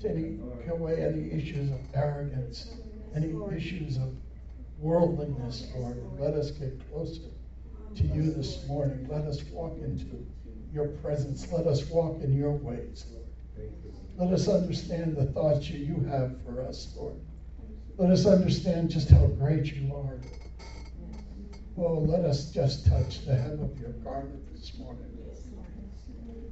take 0.00 0.38
away 0.70 1.04
any 1.04 1.32
issues 1.32 1.70
of 1.70 1.80
arrogance, 1.94 2.76
any 3.14 3.34
issues 3.54 3.96
of 3.96 4.14
worldliness, 4.78 5.66
Lord. 5.76 5.96
And 5.96 6.20
let 6.20 6.34
us 6.34 6.50
get 6.52 6.80
closer 6.90 7.22
to 7.96 8.02
you 8.04 8.30
this 8.32 8.66
morning. 8.68 9.08
Let 9.10 9.24
us 9.24 9.42
walk 9.44 9.76
into 9.78 10.24
your 10.72 10.88
presence. 10.88 11.50
Let 11.50 11.66
us 11.66 11.88
walk 11.90 12.20
in 12.22 12.32
your 12.32 12.52
ways, 12.52 13.06
Lord. 13.12 13.72
Let 14.16 14.32
us 14.32 14.48
understand 14.48 15.16
the 15.16 15.26
thoughts 15.26 15.68
you, 15.70 15.78
you 15.78 16.04
have 16.08 16.34
for 16.44 16.64
us, 16.66 16.94
Lord. 16.96 17.14
Let 17.96 18.10
us 18.10 18.26
understand 18.26 18.90
just 18.90 19.10
how 19.10 19.26
great 19.26 19.66
you 19.72 19.94
are. 19.94 20.20
Oh, 21.76 21.98
let 22.00 22.24
us 22.24 22.50
just 22.50 22.86
touch 22.86 23.24
the 23.24 23.34
hem 23.34 23.60
of 23.60 23.78
your 23.78 23.90
garment 23.90 24.52
this 24.52 24.76
morning. 24.78 25.04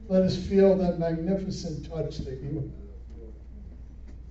Let 0.08 0.22
us 0.22 0.36
feel 0.36 0.76
that 0.78 1.00
magnificent 1.00 1.90
touch 1.90 2.18
that 2.18 2.40
you 2.40 2.54
have. 2.54 2.86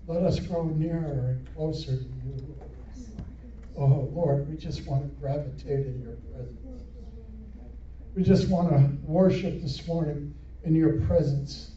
Let 0.07 0.21
us 0.21 0.39
grow 0.39 0.65
nearer 0.65 1.29
and 1.29 1.55
closer 1.55 1.97
to 1.97 2.03
you. 2.03 2.55
Oh, 3.75 4.07
Lord, 4.13 4.47
we 4.47 4.55
just 4.55 4.85
want 4.85 5.01
to 5.03 5.09
gravitate 5.19 5.87
in 5.87 6.01
your 6.03 6.13
presence. 6.31 6.59
We 8.15 8.23
just 8.23 8.47
want 8.47 8.69
to 8.69 8.97
worship 9.03 9.61
this 9.61 9.85
morning 9.87 10.35
in 10.63 10.75
your 10.75 11.01
presence. 11.01 11.71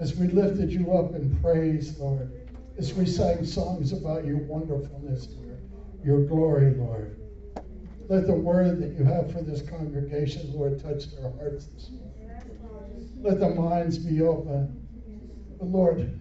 As 0.00 0.16
we 0.16 0.26
lifted 0.26 0.72
you 0.72 0.92
up 0.92 1.14
in 1.14 1.38
praise, 1.40 1.96
Lord, 1.98 2.32
as 2.78 2.92
we 2.94 3.06
sang 3.06 3.46
songs 3.46 3.92
about 3.92 4.26
your 4.26 4.38
wonderfulness, 4.38 5.28
Lord, 5.36 5.60
your 6.04 6.24
glory, 6.24 6.74
Lord. 6.74 7.16
Let 8.08 8.26
the 8.26 8.34
word 8.34 8.80
that 8.80 8.98
you 8.98 9.04
have 9.04 9.32
for 9.32 9.40
this 9.40 9.62
congregation, 9.62 10.52
Lord, 10.52 10.82
touch 10.82 11.12
their 11.12 11.30
hearts 11.30 11.66
this 11.66 11.90
morning. 11.90 13.10
Let 13.22 13.38
the 13.38 13.50
minds 13.50 13.98
be 13.98 14.20
open. 14.20 14.86
But 15.58 15.68
Lord, 15.68 16.20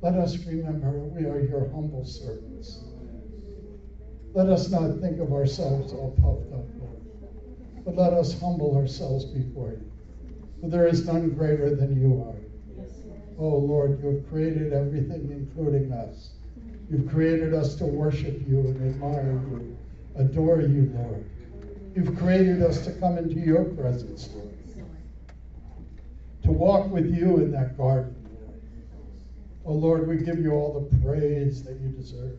let 0.00 0.14
us 0.14 0.38
remember 0.44 0.90
we 0.90 1.26
are 1.26 1.40
your 1.40 1.68
humble 1.70 2.04
servants. 2.04 2.84
Let 4.32 4.48
us 4.48 4.70
not 4.70 5.00
think 5.00 5.18
of 5.20 5.32
ourselves 5.32 5.92
all 5.92 6.12
puffed 6.12 6.52
up, 6.52 6.66
Lord, 6.78 7.84
but 7.84 7.96
let 7.96 8.12
us 8.12 8.38
humble 8.40 8.76
ourselves 8.76 9.24
before 9.24 9.70
you. 9.70 9.90
For 10.60 10.68
there 10.68 10.86
is 10.86 11.06
none 11.06 11.30
greater 11.30 11.74
than 11.74 12.00
you 12.00 12.22
are. 12.22 12.36
Oh 13.38 13.56
Lord, 13.56 14.02
you 14.02 14.08
have 14.08 14.28
created 14.28 14.72
everything, 14.72 15.30
including 15.30 15.92
us. 15.92 16.30
You've 16.88 17.08
created 17.08 17.54
us 17.54 17.74
to 17.76 17.84
worship 17.84 18.40
you 18.46 18.60
and 18.60 18.76
admire 18.94 19.32
you, 19.32 19.76
adore 20.16 20.60
you, 20.60 20.92
Lord. 20.94 21.28
You've 21.94 22.16
created 22.16 22.62
us 22.62 22.84
to 22.84 22.92
come 22.92 23.18
into 23.18 23.40
your 23.40 23.64
presence, 23.64 24.30
Lord 24.34 24.50
to 26.42 26.50
walk 26.52 26.90
with 26.90 27.14
you 27.14 27.36
in 27.36 27.52
that 27.52 27.76
garden, 27.76 28.19
Oh 29.64 29.74
Lord, 29.74 30.08
we 30.08 30.16
give 30.16 30.38
you 30.38 30.52
all 30.52 30.72
the 30.80 30.96
praise 30.98 31.62
that 31.64 31.78
you 31.80 31.88
deserve. 31.88 32.38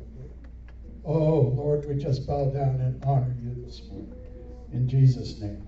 Oh 1.06 1.54
Lord, 1.56 1.88
we 1.88 1.96
just 1.96 2.26
bow 2.26 2.46
down 2.50 2.82
and 2.82 3.04
honor 3.06 3.36
you 3.44 3.56
this 3.64 3.84
morning. 3.88 4.14
In 4.74 4.88
Jesus' 4.88 5.40
name. 5.40 5.64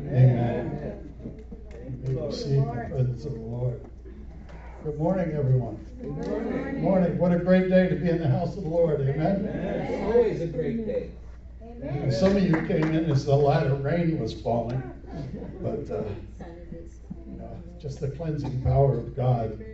Amen. 0.00 1.12
Amen. 1.22 1.44
You 2.06 2.14
may 2.14 2.26
receive 2.26 2.64
the 2.64 2.86
presence 2.90 3.24
of 3.24 3.34
the 3.34 3.40
Lord. 3.40 3.80
Good 4.82 4.98
morning, 4.98 5.36
everyone. 5.36 5.84
Good 6.00 6.28
morning. 6.28 6.64
Good 6.64 6.82
morning. 6.82 7.18
What 7.18 7.32
a 7.32 7.38
great 7.38 7.68
day 7.68 7.88
to 7.88 7.94
be 7.94 8.08
in 8.08 8.18
the 8.18 8.28
house 8.28 8.56
of 8.56 8.64
the 8.64 8.68
Lord. 8.68 9.00
Amen. 9.00 9.36
Amen. 9.36 9.86
It's 9.92 10.14
always 10.14 10.40
a 10.40 10.46
great 10.46 10.86
day. 10.86 11.10
And 11.80 12.12
some 12.12 12.36
of 12.36 12.42
you 12.42 12.54
came 12.66 12.92
in 12.92 13.10
as 13.10 13.24
the 13.24 13.36
latter 13.36 13.74
rain 13.74 14.18
was 14.18 14.40
falling, 14.40 14.82
but 15.60 15.88
uh, 15.94 16.02
you 17.26 17.38
know, 17.38 17.62
just 17.80 18.00
the 18.00 18.08
cleansing 18.08 18.62
power 18.62 18.98
of 18.98 19.14
God 19.14 19.64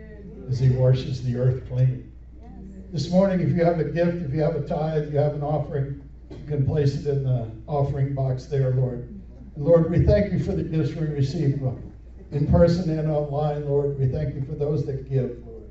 as 0.49 0.59
He 0.59 0.69
washes 0.69 1.23
the 1.23 1.35
earth 1.37 1.67
clean. 1.67 2.11
This 2.91 3.09
morning, 3.09 3.41
if 3.41 3.49
you 3.49 3.65
have 3.65 3.79
a 3.79 3.83
gift, 3.83 4.23
if 4.23 4.33
you 4.33 4.41
have 4.41 4.55
a 4.55 4.65
tithe, 4.67 5.11
you 5.11 5.17
have 5.17 5.33
an 5.33 5.43
offering, 5.43 6.07
you 6.29 6.45
can 6.47 6.65
place 6.65 6.95
it 6.95 7.07
in 7.07 7.23
the 7.23 7.51
offering 7.67 8.13
box 8.13 8.45
there, 8.45 8.71
Lord. 8.71 9.09
And 9.55 9.65
Lord, 9.65 9.89
we 9.89 10.05
thank 10.05 10.31
you 10.31 10.39
for 10.39 10.53
the 10.53 10.63
gifts 10.63 10.95
we 10.95 11.07
receive 11.07 11.61
in 12.31 12.47
person 12.47 12.97
and 12.97 13.09
online, 13.09 13.65
Lord. 13.65 13.99
We 13.99 14.07
thank 14.07 14.35
you 14.35 14.43
for 14.45 14.53
those 14.53 14.85
that 14.85 15.09
give, 15.09 15.43
Lord, 15.45 15.63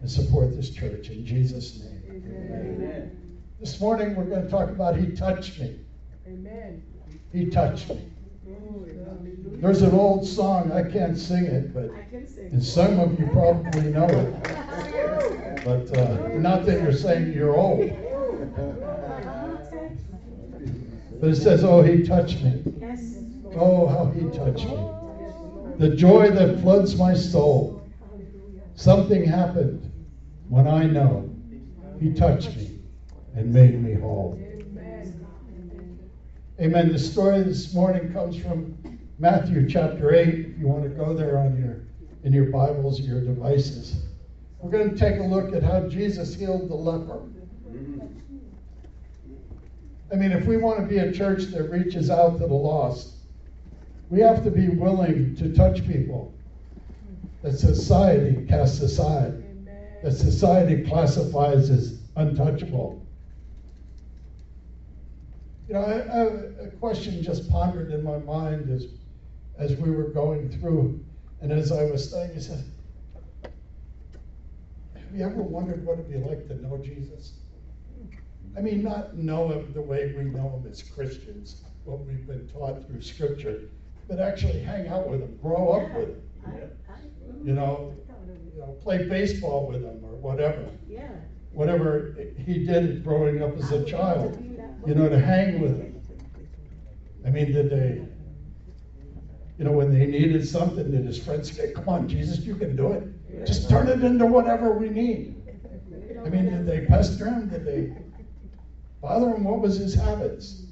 and 0.00 0.10
support 0.10 0.54
this 0.54 0.70
church. 0.70 1.08
In 1.08 1.24
Jesus' 1.24 1.80
name. 1.80 2.02
Amen. 2.08 3.40
This 3.58 3.80
morning, 3.80 4.14
we're 4.14 4.24
going 4.24 4.42
to 4.42 4.50
talk 4.50 4.68
about 4.68 4.96
He 4.96 5.06
touched 5.12 5.58
me. 5.58 5.78
Amen. 6.26 6.82
He 7.32 7.46
touched 7.46 7.88
me. 7.88 8.06
There's 9.60 9.82
an 9.82 9.94
old 9.94 10.26
song, 10.26 10.70
I 10.70 10.82
can't 10.90 11.16
sing 11.16 11.46
it, 11.46 11.72
but 11.72 11.90
and 12.52 12.62
some 12.62 13.00
of 13.00 13.18
you 13.18 13.26
probably 13.28 13.90
know 13.90 14.06
it. 14.06 15.64
But 15.64 15.98
uh, 15.98 16.28
not 16.38 16.66
that 16.66 16.82
you're 16.82 16.92
saying 16.92 17.32
you're 17.32 17.56
old. 17.56 17.90
But 21.20 21.30
it 21.30 21.36
says, 21.36 21.64
Oh, 21.64 21.82
he 21.82 22.06
touched 22.06 22.42
me. 22.42 22.62
Oh, 23.54 23.88
how 23.88 24.06
he 24.06 24.28
touched 24.36 24.68
me. 24.68 24.76
The 25.78 25.96
joy 25.96 26.30
that 26.30 26.60
floods 26.60 26.96
my 26.96 27.14
soul. 27.14 27.82
Something 28.74 29.24
happened 29.24 29.90
when 30.48 30.68
I 30.68 30.86
know 30.86 31.34
he 31.98 32.12
touched 32.12 32.56
me 32.56 32.78
and 33.34 33.52
made 33.52 33.82
me 33.82 33.94
whole. 33.94 34.38
Amen. 36.60 36.92
The 36.92 36.98
story 36.98 37.42
this 37.42 37.74
morning 37.74 38.12
comes 38.12 38.36
from 38.36 38.76
Matthew 39.18 39.66
chapter 39.66 40.14
8. 40.14 40.28
If 40.28 40.58
you 40.58 40.68
want 40.68 40.82
to 40.82 40.90
go 40.90 41.14
there 41.14 41.38
on 41.38 41.56
your 41.58 41.80
in 42.24 42.32
your 42.32 42.50
Bibles 42.50 43.00
or 43.00 43.04
your 43.04 43.20
devices. 43.20 44.02
We're 44.58 44.70
going 44.70 44.90
to 44.90 44.96
take 44.96 45.20
a 45.20 45.22
look 45.22 45.54
at 45.54 45.62
how 45.62 45.88
Jesus 45.88 46.34
healed 46.34 46.68
the 46.68 46.74
leper. 46.74 47.22
I 50.12 50.16
mean, 50.16 50.32
if 50.32 50.44
we 50.44 50.56
want 50.56 50.80
to 50.80 50.86
be 50.86 50.98
a 50.98 51.12
church 51.12 51.44
that 51.52 51.70
reaches 51.70 52.10
out 52.10 52.38
to 52.38 52.46
the 52.46 52.54
lost, 52.54 53.14
we 54.10 54.20
have 54.20 54.42
to 54.44 54.50
be 54.50 54.68
willing 54.68 55.36
to 55.36 55.54
touch 55.54 55.86
people 55.86 56.34
that 57.42 57.58
society 57.58 58.44
casts 58.46 58.80
aside, 58.80 59.42
that 60.02 60.12
society 60.12 60.82
classifies 60.82 61.70
as 61.70 62.00
untouchable. 62.16 63.00
You 65.68 65.74
know, 65.74 65.80
I, 65.80 65.98
I, 65.98 66.66
a 66.66 66.70
question 66.80 67.22
just 67.22 67.48
pondered 67.48 67.92
in 67.92 68.02
my 68.02 68.18
mind 68.18 68.68
as, 68.70 68.86
as 69.58 69.74
we 69.76 69.90
were 69.90 70.08
going 70.08 70.48
through 70.48 71.04
and 71.40 71.52
as 71.52 71.70
I 71.72 71.84
was 71.84 72.08
studying, 72.08 72.34
he 72.34 72.40
said, 72.40 72.64
Have 74.94 75.14
you 75.14 75.24
ever 75.24 75.42
wondered 75.42 75.84
what 75.84 75.98
it'd 75.98 76.10
be 76.10 76.18
like 76.18 76.46
to 76.48 76.54
know 76.62 76.78
Jesus? 76.78 77.34
I 78.56 78.60
mean, 78.60 78.82
not 78.82 79.16
know 79.16 79.48
him 79.48 79.72
the 79.74 79.82
way 79.82 80.14
we 80.16 80.24
know 80.24 80.48
him 80.48 80.70
as 80.70 80.82
Christians, 80.82 81.62
what 81.84 82.00
we've 82.06 82.26
been 82.26 82.48
taught 82.48 82.86
through 82.86 83.02
Scripture, 83.02 83.68
but 84.08 84.18
actually 84.18 84.60
hang 84.60 84.88
out 84.88 85.08
with 85.08 85.20
him, 85.20 85.36
grow 85.42 85.72
up 85.72 85.94
with 85.94 86.08
him. 86.08 86.22
You 87.44 87.52
know, 87.52 87.94
you 88.54 88.60
know, 88.60 88.76
play 88.82 89.06
baseball 89.06 89.66
with 89.66 89.82
him 89.82 90.02
or 90.04 90.16
whatever. 90.16 90.66
Yeah. 90.88 91.08
Whatever 91.52 92.14
he 92.38 92.64
did 92.64 93.04
growing 93.04 93.42
up 93.42 93.56
as 93.58 93.72
a 93.72 93.84
child, 93.84 94.42
you 94.86 94.94
know, 94.94 95.08
to 95.08 95.18
hang 95.18 95.60
with 95.60 95.78
him. 95.78 96.00
I 97.26 97.30
mean, 97.30 97.52
did 97.52 97.70
they 97.70 98.06
you 99.58 99.64
know, 99.64 99.72
when 99.72 99.90
they 99.90 100.06
needed 100.06 100.46
something, 100.46 100.90
did 100.90 101.06
his 101.06 101.22
friends 101.22 101.56
say, 101.56 101.72
Come 101.72 101.88
on, 101.88 102.08
Jesus, 102.08 102.40
you 102.40 102.56
can 102.56 102.76
do 102.76 102.92
it. 102.92 103.46
Just 103.46 103.70
turn 103.70 103.88
it 103.88 104.02
into 104.02 104.26
whatever 104.26 104.72
we 104.72 104.88
need. 104.90 105.34
I 106.24 106.28
mean, 106.28 106.46
did 106.46 106.66
they 106.66 106.84
pester 106.86 107.26
him? 107.26 107.48
Did 107.48 107.64
they 107.64 107.92
bother 109.00 109.30
him? 109.30 109.44
What 109.44 109.60
was 109.60 109.76
his 109.76 109.94
habits? 109.94 110.64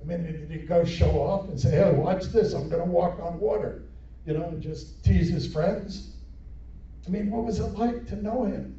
I 0.00 0.04
mean, 0.04 0.24
did 0.24 0.50
he 0.50 0.66
go 0.66 0.84
show 0.84 1.10
off 1.22 1.48
and 1.48 1.58
say, 1.58 1.70
Hey, 1.70 1.90
watch 1.92 2.24
this, 2.26 2.52
I'm 2.52 2.68
going 2.68 2.84
to 2.84 2.90
walk 2.90 3.18
on 3.20 3.40
water? 3.40 3.84
You 4.26 4.34
know, 4.34 4.44
and 4.44 4.62
just 4.62 5.02
tease 5.04 5.30
his 5.30 5.50
friends? 5.50 6.10
I 7.06 7.10
mean, 7.10 7.30
what 7.30 7.44
was 7.44 7.60
it 7.60 7.72
like 7.78 8.06
to 8.08 8.16
know 8.16 8.44
him? 8.44 8.78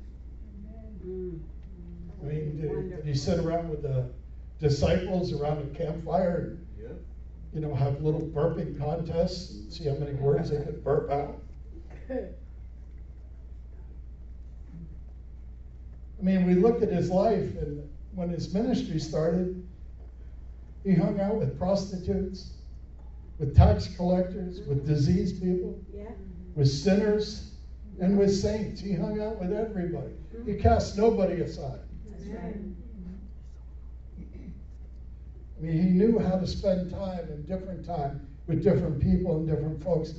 Mm-hmm. 1.03 1.37
I 2.21 2.25
mean, 2.29 2.61
did, 2.61 2.89
did 2.97 3.05
he 3.05 3.15
sit 3.15 3.39
around 3.39 3.69
with 3.69 3.81
the 3.81 4.11
disciples 4.59 5.33
around 5.33 5.59
a 5.59 5.77
campfire 5.77 6.58
you 7.53 7.61
know, 7.61 7.73
have 7.73 8.01
little 8.01 8.21
burping 8.21 8.77
contests 8.77 9.51
and 9.51 9.73
see 9.73 9.85
how 9.85 9.95
many 9.95 10.13
words 10.13 10.51
they 10.51 10.57
could 10.57 10.83
burp 10.83 11.09
out. 11.09 11.41
I 16.19 16.21
mean, 16.21 16.45
we 16.45 16.55
look 16.55 16.81
at 16.81 16.89
his 16.89 17.09
life, 17.09 17.55
and 17.57 17.89
when 18.13 18.29
his 18.29 18.53
ministry 18.53 18.99
started, 18.99 19.65
he 20.83 20.93
hung 20.93 21.19
out 21.19 21.35
with 21.35 21.57
prostitutes, 21.57 22.51
with 23.37 23.55
tax 23.55 23.87
collectors, 23.95 24.59
with 24.67 24.85
diseased 24.85 25.41
people, 25.41 25.79
yeah. 25.93 26.11
with 26.55 26.67
sinners, 26.67 27.51
and 28.01 28.17
with 28.17 28.33
saints. 28.33 28.81
He 28.81 28.93
hung 28.93 29.21
out 29.21 29.39
with 29.39 29.53
everybody. 29.53 30.13
He 30.31 30.37
mm-hmm. 30.37 30.61
cast 30.61 30.97
nobody 30.97 31.41
aside. 31.41 31.79
Right. 32.27 32.55
I 35.59 35.61
mean, 35.61 35.81
he 35.81 35.89
knew 35.89 36.19
how 36.19 36.37
to 36.37 36.47
spend 36.47 36.89
time 36.89 37.27
and 37.29 37.45
different 37.45 37.85
time 37.85 38.27
with 38.47 38.63
different 38.63 39.01
people 39.01 39.37
and 39.37 39.47
different 39.47 39.83
folks. 39.83 40.13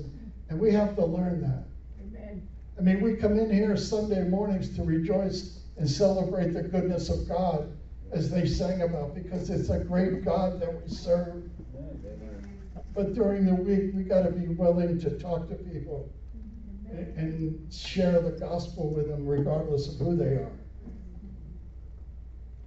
And 0.50 0.60
we 0.60 0.72
have 0.72 0.94
to 0.96 1.04
learn 1.04 1.40
that. 1.40 1.64
Amen. 2.02 2.46
I 2.78 2.82
mean, 2.82 3.00
we 3.00 3.16
come 3.16 3.38
in 3.38 3.50
here 3.50 3.76
Sunday 3.76 4.28
mornings 4.28 4.76
to 4.76 4.82
rejoice 4.82 5.60
and 5.78 5.88
celebrate 5.88 6.52
the 6.52 6.62
goodness 6.62 7.08
of 7.08 7.26
God 7.26 7.72
as 8.12 8.30
they 8.30 8.46
sang 8.46 8.82
about 8.82 9.14
because 9.14 9.48
it's 9.48 9.70
a 9.70 9.78
great 9.78 10.24
God 10.24 10.60
that 10.60 10.82
we 10.82 10.92
serve. 10.92 11.42
But 12.92 13.14
during 13.14 13.46
the 13.46 13.54
week, 13.54 13.92
we 13.94 14.02
got 14.02 14.24
to 14.24 14.30
be 14.30 14.48
willing 14.48 15.00
to 15.00 15.10
talk 15.18 15.48
to 15.48 15.54
people 15.54 16.10
and, 16.90 17.16
and 17.16 17.72
share 17.72 18.20
the 18.20 18.32
gospel 18.32 18.90
with 18.90 19.08
them, 19.08 19.26
regardless 19.26 19.88
of 19.88 20.00
who 20.00 20.16
they 20.16 20.34
are 20.34 20.52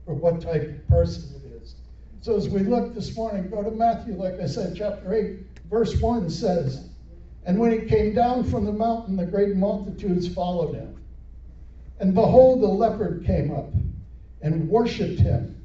or 0.06 0.16
what 0.16 0.42
type 0.42 0.64
of 0.64 0.88
person. 0.88 1.43
So 2.24 2.38
as 2.38 2.48
we 2.48 2.62
look 2.62 2.96
this 2.96 3.18
morning, 3.18 3.50
go 3.50 3.62
to 3.62 3.70
Matthew, 3.70 4.16
like 4.16 4.40
I 4.40 4.46
said, 4.46 4.78
chapter 4.78 5.14
8, 5.14 5.40
verse 5.70 6.00
1 6.00 6.30
says, 6.30 6.88
And 7.46 7.60
when 7.60 7.78
he 7.78 7.86
came 7.86 8.16
down 8.16 8.46
from 8.46 8.64
the 8.64 8.72
mountain, 8.72 9.18
the 9.18 9.26
great 9.26 9.58
multitudes 9.58 10.34
followed 10.34 10.74
him. 10.74 11.04
And 12.00 12.16
behold, 12.16 12.62
the 12.62 12.68
leper 12.68 13.22
came 13.26 13.52
up 13.52 13.74
and 14.42 14.70
worshipped 14.70 15.20
him, 15.20 15.62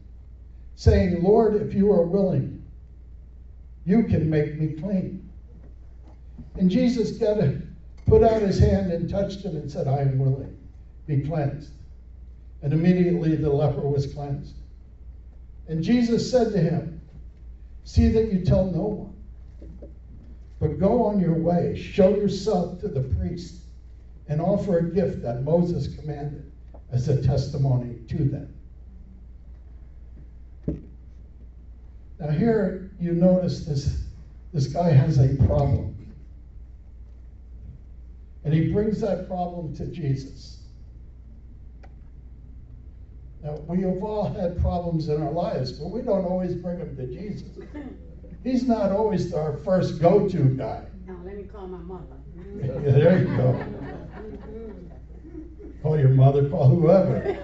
saying, 0.75 1.23
Lord, 1.23 1.55
if 1.55 1.75
you 1.75 1.93
are 1.93 2.05
willing, 2.05 2.61
you 3.85 4.03
can 4.03 4.29
make 4.29 4.59
me 4.59 4.81
clean. 4.81 5.31
And 6.57 6.69
Jesus 6.69 7.19
got 7.19 7.39
a, 7.39 7.63
put 8.05 8.25
out 8.25 8.43
his 8.43 8.59
hand 8.59 8.91
and 8.91 9.09
touched 9.09 9.45
him 9.45 9.55
and 9.55 9.71
said, 9.71 9.87
I 9.87 10.01
am 10.01 10.19
willing, 10.19 10.59
be 11.07 11.21
cleansed. 11.21 11.71
And 12.63 12.73
immediately 12.73 13.37
the 13.37 13.49
leper 13.49 13.89
was 13.89 14.13
cleansed. 14.13 14.55
And 15.69 15.83
Jesus 15.83 16.31
said 16.31 16.53
to 16.53 16.59
him, 16.59 17.01
See 17.85 18.09
that 18.09 18.33
you 18.33 18.45
tell 18.45 18.67
no 18.67 18.81
one, 18.81 19.17
but 20.61 20.79
go 20.79 21.05
on 21.05 21.21
your 21.21 21.35
way, 21.35 21.79
show 21.81 22.11
yourself 22.11 22.81
to 22.81 22.89
the 22.89 23.03
priest, 23.03 23.63
and 24.29 24.41
offer 24.41 24.79
a 24.79 24.91
gift 24.91 25.23
that 25.23 25.43
Moses 25.43 25.95
commanded 25.97 26.51
as 26.91 27.09
a 27.09 27.23
testimony 27.23 27.97
to 28.09 28.25
them. 28.25 28.55
Now, 32.19 32.31
here 32.31 32.91
you 33.01 33.13
notice 33.13 33.65
this, 33.65 34.03
this 34.53 34.67
guy 34.67 34.91
has 34.91 35.19
a 35.19 35.37
problem. 35.47 35.95
And 38.45 38.53
he 38.53 38.73
brings 38.73 39.01
that 39.01 39.29
problem 39.29 39.75
to 39.77 39.87
Jesus. 39.87 40.58
Now, 43.43 43.55
we 43.69 43.83
have 43.83 44.03
all 44.03 44.33
had 44.33 44.61
problems 44.61 45.09
in 45.09 45.23
our 45.23 45.31
lives, 45.31 45.73
but 45.73 45.89
we 45.89 46.03
don't 46.03 46.25
always 46.25 46.55
bring 46.55 46.79
them 46.79 46.97
to 46.97 47.07
Jesus. 47.07 47.51
He's 48.45 48.67
not 48.67 48.91
always 48.91 49.33
our 49.33 49.57
first 49.59 50.01
go 50.01 50.29
to 50.29 50.39
guy. 50.57 50.85
Now, 51.07 51.19
let 51.25 51.37
me 51.37 51.45
call 51.45 51.67
my 51.67 51.79
mother. 51.79 52.17
Yeah, 52.61 52.93
there 52.93 53.19
you 53.19 53.37
go. 53.37 53.65
Call 55.83 55.99
your 55.99 56.09
mother, 56.09 56.49
call 56.49 56.69
whoever. 56.69 57.39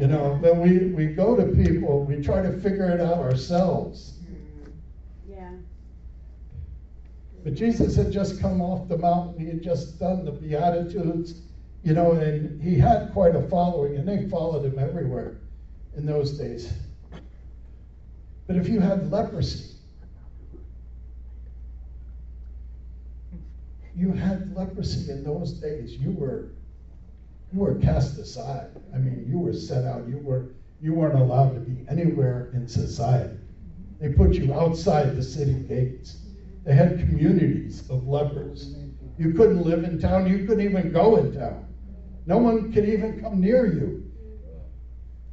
You 0.00 0.08
know, 0.08 0.38
but 0.42 0.56
we, 0.56 0.86
we 0.86 1.06
go 1.06 1.36
to 1.36 1.44
people, 1.44 2.04
we 2.04 2.22
try 2.22 2.42
to 2.42 2.52
figure 2.60 2.90
it 2.90 3.00
out 3.00 3.18
ourselves. 3.18 4.18
Mm-hmm. 4.24 4.70
Yeah. 5.30 5.50
But 7.44 7.54
Jesus 7.54 7.94
had 7.96 8.10
just 8.10 8.40
come 8.40 8.60
off 8.60 8.88
the 8.88 8.98
mountain, 8.98 9.38
he 9.38 9.46
had 9.46 9.62
just 9.62 10.00
done 10.00 10.24
the 10.24 10.32
Beatitudes, 10.32 11.42
you 11.82 11.94
know, 11.94 12.12
and 12.12 12.60
he 12.60 12.78
had 12.78 13.12
quite 13.12 13.34
a 13.34 13.42
following, 13.48 13.96
and 13.96 14.06
they 14.06 14.28
followed 14.28 14.64
him 14.64 14.78
everywhere 14.78 15.38
in 15.96 16.04
those 16.04 16.32
days. 16.38 16.72
But 18.46 18.56
if 18.56 18.68
you 18.68 18.80
had 18.80 19.10
leprosy, 19.10 19.76
you 23.96 24.12
had 24.12 24.54
leprosy 24.54 25.10
in 25.10 25.24
those 25.24 25.52
days, 25.52 25.94
you 25.94 26.12
were 26.12 26.50
you 27.52 27.60
were 27.60 27.74
cast 27.76 28.18
aside. 28.18 28.68
I 28.94 28.98
mean, 28.98 29.26
you 29.28 29.38
were 29.38 29.52
set 29.52 29.84
out. 29.84 30.06
You 30.08 30.18
were 30.18 30.50
you 30.80 30.94
weren't 30.94 31.18
allowed 31.18 31.54
to 31.54 31.60
be 31.60 31.86
anywhere 31.88 32.50
in 32.54 32.66
society. 32.68 33.36
They 34.00 34.08
put 34.10 34.34
you 34.34 34.54
outside 34.54 35.16
the 35.16 35.22
city 35.22 35.54
gates. 35.54 36.18
They 36.64 36.74
had 36.74 36.98
communities 36.98 37.88
of 37.90 38.06
lepers. 38.06 38.74
You 39.18 39.34
couldn't 39.34 39.62
live 39.62 39.84
in 39.84 40.00
town. 40.00 40.26
You 40.26 40.46
couldn't 40.46 40.64
even 40.64 40.92
go 40.92 41.16
in 41.16 41.34
town. 41.34 41.66
No 42.26 42.38
one 42.38 42.72
could 42.72 42.88
even 42.88 43.20
come 43.20 43.40
near 43.40 43.66
you. 43.66 44.10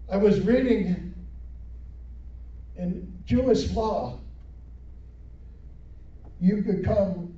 I 0.10 0.18
was 0.18 0.40
reading 0.42 1.14
in 2.78 3.22
Jewish 3.26 3.72
law, 3.72 4.20
you 6.40 6.62
could 6.64 6.86
come 6.86 7.34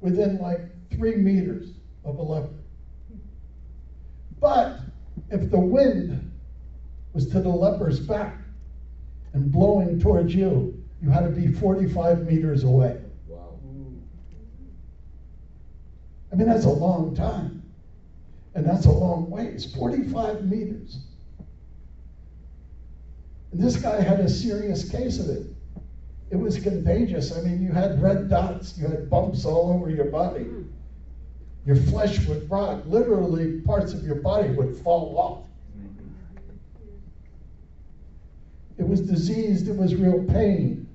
within 0.00 0.38
like 0.38 0.60
three 0.90 1.16
meters 1.16 1.68
of 2.04 2.18
a 2.18 2.22
leper. 2.22 2.48
But 4.40 4.80
if 5.30 5.50
the 5.50 5.60
wind 5.60 6.32
was 7.12 7.28
to 7.28 7.40
the 7.40 7.48
leper's 7.48 8.00
back 8.00 8.38
and 9.34 9.52
blowing 9.52 10.00
towards 10.00 10.34
you, 10.34 10.82
you 11.00 11.10
had 11.10 11.22
to 11.22 11.30
be 11.30 11.52
45 11.52 12.26
meters 12.26 12.64
away. 12.64 13.00
Wow. 13.28 13.58
I 16.32 16.36
mean, 16.36 16.48
that's 16.48 16.64
a 16.64 16.70
long 16.70 17.14
time. 17.14 17.61
And 18.54 18.66
that's 18.66 18.86
a 18.86 18.90
long 18.90 19.30
ways 19.30 19.72
45 19.74 20.44
meters. 20.44 20.98
And 23.52 23.60
this 23.60 23.76
guy 23.76 24.00
had 24.00 24.20
a 24.20 24.28
serious 24.28 24.88
case 24.88 25.18
of 25.18 25.28
it. 25.28 25.46
It 26.30 26.36
was 26.36 26.58
contagious. 26.58 27.36
I 27.36 27.42
mean, 27.42 27.62
you 27.62 27.72
had 27.72 28.00
red 28.00 28.30
dots, 28.30 28.78
you 28.78 28.86
had 28.86 29.10
bumps 29.10 29.44
all 29.44 29.70
over 29.70 29.90
your 29.90 30.06
body. 30.06 30.44
Hmm. 30.44 30.62
Your 31.66 31.76
flesh 31.76 32.26
would 32.26 32.50
rot. 32.50 32.88
Literally, 32.88 33.60
parts 33.60 33.92
of 33.92 34.02
your 34.02 34.16
body 34.16 34.48
would 34.50 34.76
fall 34.78 35.16
off. 35.16 35.46
It 38.78 38.88
was 38.88 39.00
diseased, 39.02 39.68
it 39.68 39.76
was 39.76 39.94
real 39.94 40.24
pain. 40.24 40.88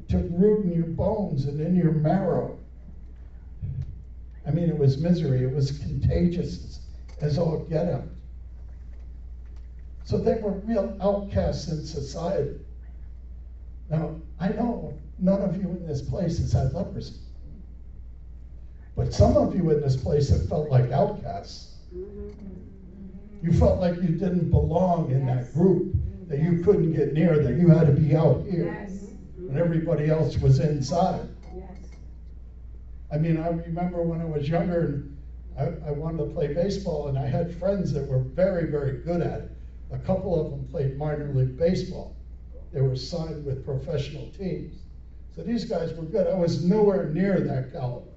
It 0.00 0.08
took 0.08 0.26
root 0.30 0.64
in 0.64 0.72
your 0.72 0.86
bones 0.86 1.46
and 1.46 1.60
in 1.60 1.74
your 1.74 1.90
marrow. 1.90 2.58
I 4.46 4.50
mean, 4.50 4.68
it 4.68 4.78
was 4.78 4.98
misery, 4.98 5.42
it 5.42 5.54
was 5.54 5.78
contagious 5.78 6.80
as, 7.20 7.38
all 7.38 7.60
get 7.70 7.88
out. 7.88 8.04
So 10.04 10.18
they 10.18 10.34
were 10.34 10.52
real 10.52 10.96
outcasts 11.00 11.68
in 11.68 11.84
society. 11.84 12.60
Now, 13.88 14.16
I 14.38 14.48
know 14.48 14.92
none 15.18 15.40
of 15.40 15.56
you 15.62 15.70
in 15.70 15.86
this 15.86 16.02
place 16.02 16.38
has 16.38 16.52
had 16.52 16.74
leprosy. 16.74 17.14
But 18.96 19.14
some 19.14 19.36
of 19.36 19.54
you 19.54 19.70
in 19.70 19.80
this 19.80 19.96
place 19.96 20.28
have 20.30 20.48
felt 20.48 20.68
like 20.68 20.90
outcasts. 20.90 21.76
You 23.42 23.52
felt 23.52 23.80
like 23.80 24.00
you 24.00 24.10
didn't 24.10 24.50
belong 24.50 25.10
in 25.10 25.26
that 25.26 25.52
group, 25.52 25.94
that 26.28 26.38
you 26.38 26.62
couldn't 26.62 26.92
get 26.92 27.12
near, 27.12 27.38
that 27.38 27.56
you 27.56 27.68
had 27.68 27.86
to 27.86 27.92
be 27.92 28.16
out 28.16 28.42
here, 28.42 28.86
and 29.36 29.58
everybody 29.58 30.08
else 30.08 30.38
was 30.38 30.60
inside. 30.60 31.33
I 33.14 33.18
mean, 33.18 33.38
I 33.38 33.48
remember 33.48 34.02
when 34.02 34.20
I 34.20 34.24
was 34.24 34.48
younger 34.48 34.80
and 34.86 35.16
I, 35.56 35.88
I 35.88 35.92
wanted 35.92 36.18
to 36.18 36.30
play 36.34 36.52
baseball, 36.52 37.06
and 37.06 37.16
I 37.16 37.26
had 37.26 37.56
friends 37.60 37.92
that 37.92 38.08
were 38.08 38.18
very, 38.18 38.68
very 38.68 38.98
good 39.02 39.20
at 39.20 39.42
it. 39.42 39.50
A 39.92 39.98
couple 39.98 40.40
of 40.40 40.50
them 40.50 40.66
played 40.72 40.98
minor 40.98 41.32
league 41.32 41.56
baseball. 41.56 42.16
They 42.72 42.80
were 42.80 42.96
signed 42.96 43.44
with 43.46 43.64
professional 43.64 44.28
teams. 44.30 44.80
So 45.36 45.42
these 45.42 45.64
guys 45.64 45.94
were 45.94 46.02
good. 46.02 46.26
I 46.26 46.34
was 46.34 46.64
nowhere 46.64 47.08
near 47.10 47.38
that 47.40 47.72
caliber. 47.72 48.10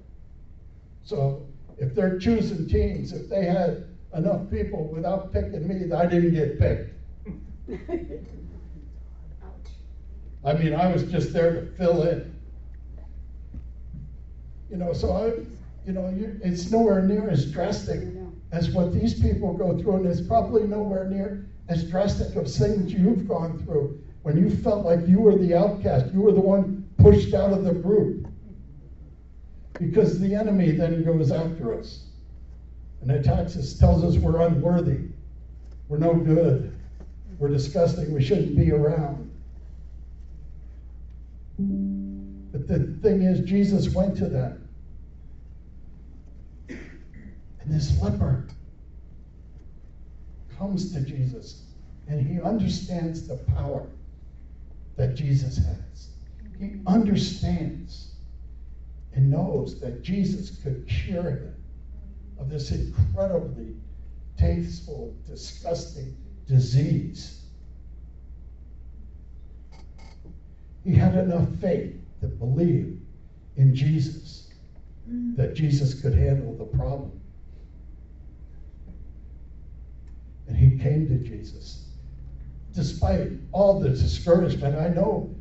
So 1.04 1.46
if 1.78 1.94
they're 1.94 2.18
choosing 2.18 2.68
teams, 2.68 3.12
if 3.12 3.28
they 3.28 3.44
had 3.44 3.86
enough 4.14 4.50
people 4.50 4.88
without 4.88 5.32
picking 5.32 5.68
me, 5.68 5.92
I 5.92 6.06
didn't 6.06 6.34
get 6.34 6.58
picked. 6.58 6.90
I 10.44 10.54
mean, 10.54 10.74
I 10.74 10.92
was 10.92 11.04
just 11.04 11.32
there 11.32 11.52
to 11.52 11.66
fill 11.76 12.02
in. 12.02 12.37
You 14.70 14.76
know, 14.76 14.92
so 14.92 15.12
I, 15.12 15.26
you 15.86 15.92
know, 15.92 16.08
you, 16.10 16.38
it's 16.42 16.70
nowhere 16.70 17.02
near 17.02 17.28
as 17.30 17.50
drastic 17.50 18.00
as 18.52 18.70
what 18.70 18.92
these 18.92 19.20
people 19.20 19.52
go 19.54 19.78
through, 19.78 19.96
and 19.96 20.06
it's 20.06 20.20
probably 20.20 20.64
nowhere 20.64 21.08
near 21.08 21.46
as 21.68 21.84
drastic 21.84 22.34
of 22.36 22.50
things 22.50 22.92
you've 22.92 23.28
gone 23.28 23.58
through. 23.64 24.00
When 24.22 24.36
you 24.36 24.50
felt 24.50 24.84
like 24.84 25.06
you 25.06 25.20
were 25.20 25.36
the 25.36 25.54
outcast, 25.54 26.12
you 26.12 26.20
were 26.20 26.32
the 26.32 26.40
one 26.40 26.88
pushed 26.98 27.34
out 27.34 27.52
of 27.52 27.64
the 27.64 27.72
group. 27.72 28.26
Because 29.78 30.18
the 30.18 30.34
enemy 30.34 30.72
then 30.72 31.04
goes 31.04 31.30
after 31.30 31.78
us. 31.78 32.04
And 33.00 33.12
attacks 33.12 33.56
us, 33.56 33.78
tells 33.78 34.02
us 34.02 34.20
we're 34.20 34.40
unworthy, 34.40 34.98
we're 35.88 35.98
no 35.98 36.14
good, 36.14 36.76
we're 37.38 37.48
disgusting, 37.48 38.12
we 38.12 38.22
shouldn't 38.22 38.56
be 38.56 38.72
around. 38.72 39.27
The 42.68 42.98
thing 43.00 43.22
is, 43.22 43.40
Jesus 43.48 43.88
went 43.94 44.16
to 44.18 44.28
them. 44.28 44.68
And 46.68 47.66
this 47.66 48.00
leper 48.00 48.46
comes 50.58 50.92
to 50.92 51.00
Jesus 51.00 51.62
and 52.08 52.20
he 52.24 52.40
understands 52.40 53.26
the 53.26 53.36
power 53.36 53.88
that 54.96 55.14
Jesus 55.14 55.56
has. 55.56 56.08
He 56.58 56.80
understands 56.86 58.12
and 59.14 59.30
knows 59.30 59.80
that 59.80 60.02
Jesus 60.02 60.58
could 60.62 60.86
cure 60.86 61.30
him 61.30 61.54
of 62.38 62.50
this 62.50 62.70
incredibly 62.70 63.74
tasteful, 64.36 65.14
disgusting 65.26 66.16
disease. 66.46 67.40
He 70.84 70.94
had 70.94 71.14
enough 71.14 71.48
faith 71.60 71.98
to 72.20 72.26
believe 72.26 72.98
in 73.56 73.74
Jesus, 73.74 74.48
mm. 75.08 75.36
that 75.36 75.54
Jesus 75.54 76.00
could 76.00 76.14
handle 76.14 76.54
the 76.54 76.64
problem. 76.64 77.12
And 80.46 80.56
he 80.56 80.78
came 80.78 81.08
to 81.08 81.18
Jesus. 81.18 81.86
Despite 82.74 83.32
all 83.52 83.80
the 83.80 83.90
discouragement, 83.90 84.76
I 84.76 84.88
know 84.88 85.34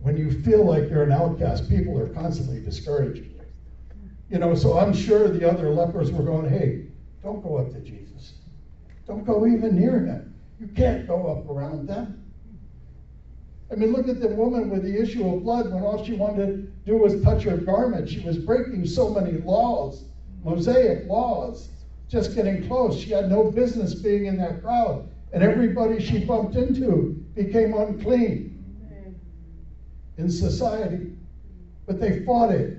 when 0.00 0.16
you 0.16 0.42
feel 0.42 0.64
like 0.64 0.90
you're 0.90 1.02
an 1.02 1.12
outcast, 1.12 1.68
people 1.68 1.98
are 1.98 2.08
constantly 2.08 2.60
discouraging 2.60 3.24
you. 3.24 3.40
You 4.30 4.38
know, 4.38 4.54
so 4.54 4.78
I'm 4.78 4.92
sure 4.92 5.28
the 5.28 5.48
other 5.50 5.70
lepers 5.70 6.12
were 6.12 6.22
going, 6.22 6.48
hey, 6.48 6.86
don't 7.22 7.42
go 7.42 7.56
up 7.56 7.72
to 7.72 7.80
Jesus. 7.80 8.34
Don't 9.06 9.24
go 9.24 9.46
even 9.46 9.78
near 9.78 10.04
him. 10.04 10.34
You 10.60 10.68
can't 10.68 11.06
go 11.06 11.26
up 11.28 11.48
around 11.48 11.88
them. 11.88 12.24
I 13.70 13.74
mean, 13.74 13.92
look 13.92 14.08
at 14.08 14.20
the 14.20 14.28
woman 14.28 14.70
with 14.70 14.84
the 14.84 15.00
issue 15.00 15.28
of 15.28 15.42
blood 15.42 15.70
when 15.70 15.82
all 15.82 16.02
she 16.02 16.14
wanted 16.14 16.46
to 16.46 16.62
do 16.86 16.96
was 16.96 17.16
touch 17.16 17.44
her 17.44 17.56
garment. 17.56 18.08
She 18.08 18.20
was 18.20 18.38
breaking 18.38 18.86
so 18.86 19.10
many 19.10 19.36
laws, 19.36 20.04
Mosaic 20.42 21.06
laws, 21.06 21.68
just 22.08 22.34
getting 22.34 22.62
close. 22.62 22.96
She 22.96 23.10
had 23.10 23.28
no 23.28 23.42
business 23.42 23.94
being 23.94 24.26
in 24.26 24.38
that 24.38 24.62
crowd. 24.62 25.04
And 25.32 25.42
everybody 25.42 26.00
she 26.00 26.18
bumped 26.18 26.56
into 26.56 27.14
became 27.34 27.74
unclean 27.74 28.50
in 30.16 30.30
society. 30.30 31.06
But 31.86 32.00
they 32.00 32.12
fought 32.12 32.50
it. 32.50 32.70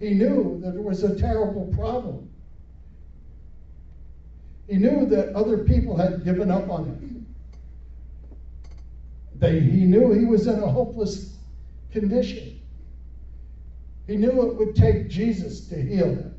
He 0.00 0.14
knew 0.14 0.58
that 0.60 0.74
it 0.74 0.82
was 0.82 1.02
a 1.02 1.10
terrible 1.10 1.66
problem. 1.66 2.24
He 4.68 4.76
knew 4.76 5.04
that 5.06 5.28
other 5.34 5.56
people 5.56 5.96
had 5.96 6.22
given 6.24 6.50
up 6.50 6.68
on 6.68 6.84
him. 6.84 7.17
They, 9.38 9.60
he 9.60 9.84
knew 9.84 10.12
he 10.12 10.24
was 10.24 10.46
in 10.46 10.60
a 10.60 10.68
hopeless 10.68 11.36
condition. 11.92 12.60
He 14.06 14.16
knew 14.16 14.50
it 14.50 14.56
would 14.56 14.74
take 14.74 15.08
Jesus 15.08 15.68
to 15.68 15.80
heal 15.80 16.06
him 16.06 16.34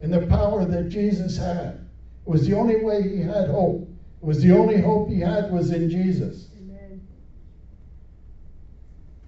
and 0.00 0.12
the 0.12 0.26
power 0.26 0.64
that 0.64 0.88
Jesus 0.88 1.36
had. 1.36 1.86
It 2.26 2.30
was 2.30 2.46
the 2.46 2.54
only 2.54 2.84
way 2.84 3.02
he 3.02 3.20
had 3.20 3.48
hope. 3.48 3.88
It 4.22 4.24
was 4.24 4.42
the 4.42 4.52
only 4.52 4.80
hope 4.80 5.08
he 5.08 5.20
had 5.20 5.50
was 5.50 5.72
in 5.72 5.88
Jesus. 5.88 6.48
Amen. 6.58 7.06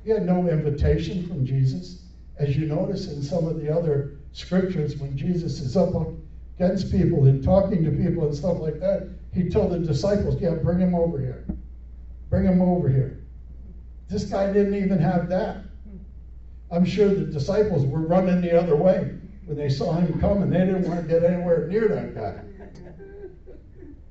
He 0.05 0.11
had 0.11 0.27
no 0.27 0.49
invitation 0.49 1.27
from 1.27 1.47
Jesus. 1.47 2.03
As 2.39 2.57
you 2.57 2.67
notice 2.67 3.11
in 3.11 3.23
some 3.23 3.47
of 3.47 3.61
the 3.61 3.75
other 3.75 4.19
scriptures, 4.33 4.97
when 4.97 5.17
Jesus 5.17 5.61
is 5.61 5.77
up 5.77 5.95
against 6.57 6.93
people 6.93 7.25
and 7.25 7.43
talking 7.43 7.83
to 7.85 7.91
people 7.91 8.27
and 8.27 8.35
stuff 8.35 8.59
like 8.59 8.79
that, 8.81 9.09
he 9.33 9.49
told 9.49 9.73
the 9.73 9.79
disciples, 9.79 10.41
Yeah, 10.41 10.55
bring 10.55 10.79
him 10.79 10.95
over 10.95 11.19
here. 11.19 11.45
Bring 12.31 12.45
him 12.45 12.61
over 12.61 12.89
here. 12.89 13.25
This 14.09 14.25
guy 14.25 14.53
didn't 14.53 14.75
even 14.75 14.99
have 14.99 15.29
that. 15.29 15.59
I'm 16.71 16.85
sure 16.85 17.09
the 17.09 17.25
disciples 17.25 17.87
were 17.87 18.01
running 18.01 18.41
the 18.41 18.59
other 18.59 18.77
way 18.77 19.11
when 19.47 19.57
they 19.57 19.69
saw 19.71 19.95
him 19.95 20.21
coming. 20.21 20.51
They 20.51 20.61
didn't 20.61 20.87
want 20.87 21.01
to 21.01 21.07
get 21.07 21.25
anywhere 21.25 21.67
near 21.67 21.89
that 21.89 22.15
guy. 22.15 22.43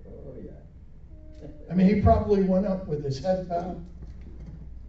Oh. 0.07 0.35
I 1.69 1.73
mean, 1.75 1.87
he 1.87 2.01
probably 2.01 2.43
went 2.43 2.65
up 2.65 2.87
with 2.87 3.03
his 3.03 3.19
head 3.19 3.47
bowed, 3.47 3.85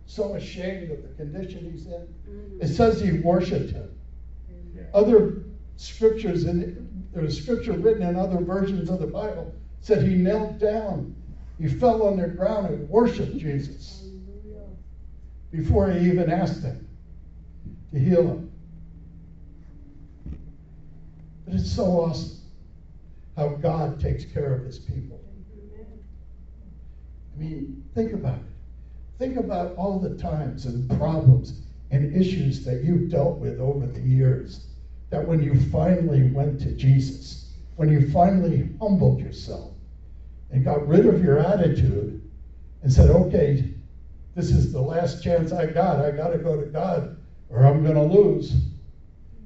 so 0.06 0.35
ashamed 0.35 0.90
of 0.90 1.02
the 1.02 1.08
condition 1.23 1.70
he's 1.70 1.87
in. 1.87 1.92
Mm-hmm. 1.92 2.62
It 2.62 2.68
says 2.68 3.00
he 3.00 3.18
worshiped 3.20 3.73
him. 3.73 3.94
Other 4.94 5.42
scriptures, 5.76 6.44
and 6.44 7.08
there's 7.12 7.42
scripture 7.42 7.73
written 7.73 8.02
in 8.02 8.16
other 8.16 8.38
versions 8.38 8.88
of 8.88 9.00
the 9.00 9.06
Bible, 9.06 9.54
said 9.82 10.02
he 10.02 10.14
knelt 10.14 10.58
down. 10.58 11.14
He 11.59 11.67
fell 11.67 12.05
on 12.05 12.19
the 12.19 12.29
ground 12.29 12.67
and 12.69 12.88
worshiped 12.88 13.37
Jesus 13.37 14.09
before 15.50 15.91
he 15.91 16.09
even 16.09 16.31
asked 16.31 16.62
him 16.62 16.88
to 17.93 17.99
heal 17.99 18.29
him. 18.29 18.53
But 21.45 21.55
it's 21.55 21.73
so 21.73 21.85
awesome 21.85 22.38
how 23.37 23.49
God 23.49 24.00
takes 24.00 24.25
care 24.25 24.55
of 24.55 24.65
his 24.65 24.79
people. 24.79 25.21
I 27.35 27.41
mean, 27.41 27.85
think 27.95 28.12
about 28.12 28.38
it. 28.38 28.45
Think 29.19 29.37
about 29.37 29.75
all 29.77 29.99
the 29.99 30.17
times 30.17 30.67
and 30.67 30.88
problems 30.99 31.62
and 31.91 32.15
issues 32.15 32.65
that 32.65 32.85
you've 32.85 33.11
dealt 33.11 33.38
with 33.38 33.59
over 33.59 33.87
the 33.87 34.00
years. 34.00 34.67
That 35.11 35.27
when 35.27 35.43
you 35.43 35.59
finally 35.71 36.31
went 36.31 36.61
to 36.61 36.73
Jesus, 36.73 37.53
when 37.77 37.88
you 37.88 38.11
finally 38.11 38.69
humbled 38.81 39.21
yourself 39.21 39.73
and 40.50 40.64
got 40.64 40.87
rid 40.87 41.07
of 41.07 41.23
your 41.23 41.38
attitude 41.38 42.23
and 42.83 42.93
said, 42.93 43.11
okay, 43.11 43.75
this 44.35 44.50
is 44.50 44.73
the 44.73 44.81
last 44.81 45.23
chance 45.23 45.52
I 45.52 45.67
got. 45.67 46.05
I 46.05 46.11
got 46.11 46.28
to 46.28 46.38
go 46.38 46.61
to 46.61 46.67
God 46.67 47.17
or 47.49 47.67
I'm 47.67 47.83
going 47.83 47.95
to 47.95 48.02
lose. 48.02 48.55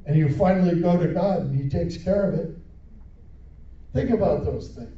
And 0.07 0.17
you 0.17 0.33
finally 0.35 0.81
go 0.81 0.99
to 0.99 1.09
God 1.09 1.43
and 1.43 1.61
He 1.61 1.69
takes 1.69 1.97
care 1.97 2.29
of 2.29 2.35
it. 2.35 2.57
Think 3.93 4.11
about 4.11 4.45
those 4.45 4.69
things. 4.69 4.89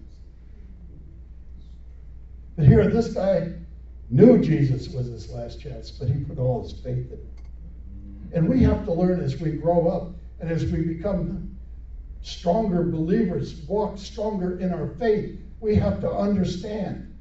But 2.57 2.67
here, 2.67 2.89
this 2.89 3.09
guy 3.09 3.53
knew 4.11 4.39
Jesus 4.39 4.89
was 4.89 5.07
his 5.07 5.31
last 5.31 5.61
chance, 5.61 5.91
but 5.91 6.09
he 6.09 6.23
put 6.23 6.39
all 6.39 6.63
his 6.63 6.73
faith 6.73 7.11
in 7.11 7.19
it. 7.19 7.29
And 8.33 8.49
we 8.49 8.63
have 8.63 8.85
to 8.85 8.93
learn 8.93 9.21
as 9.21 9.41
we 9.41 9.53
grow 9.53 9.89
up 9.89 10.13
and 10.41 10.51
as 10.51 10.65
we 10.67 10.83
become 10.83 11.57
stronger 12.23 12.85
believers, 12.85 13.57
walk 13.63 13.99
stronger 13.99 14.59
in 14.61 14.73
our 14.73 14.89
faith, 14.99 15.41
we 15.61 15.75
have 15.77 16.01
to 16.01 16.11
understand 16.11 17.15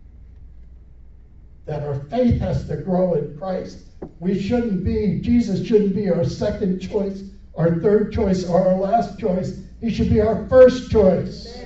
that 1.65 1.83
our 1.83 1.95
faith 2.09 2.41
has 2.41 2.67
to 2.67 2.77
grow 2.77 3.13
in 3.13 3.37
Christ. 3.37 3.79
We 4.19 4.39
shouldn't 4.39 4.83
be, 4.83 5.19
Jesus 5.21 5.65
shouldn't 5.65 5.95
be 5.95 6.09
our 6.09 6.25
second 6.25 6.79
choice, 6.79 7.23
our 7.55 7.79
third 7.79 8.11
choice, 8.11 8.45
or 8.45 8.67
our 8.67 8.75
last 8.75 9.17
choice. 9.17 9.59
He 9.79 9.89
should 9.89 10.09
be 10.09 10.21
our 10.21 10.45
first 10.47 10.91
choice. 10.91 11.57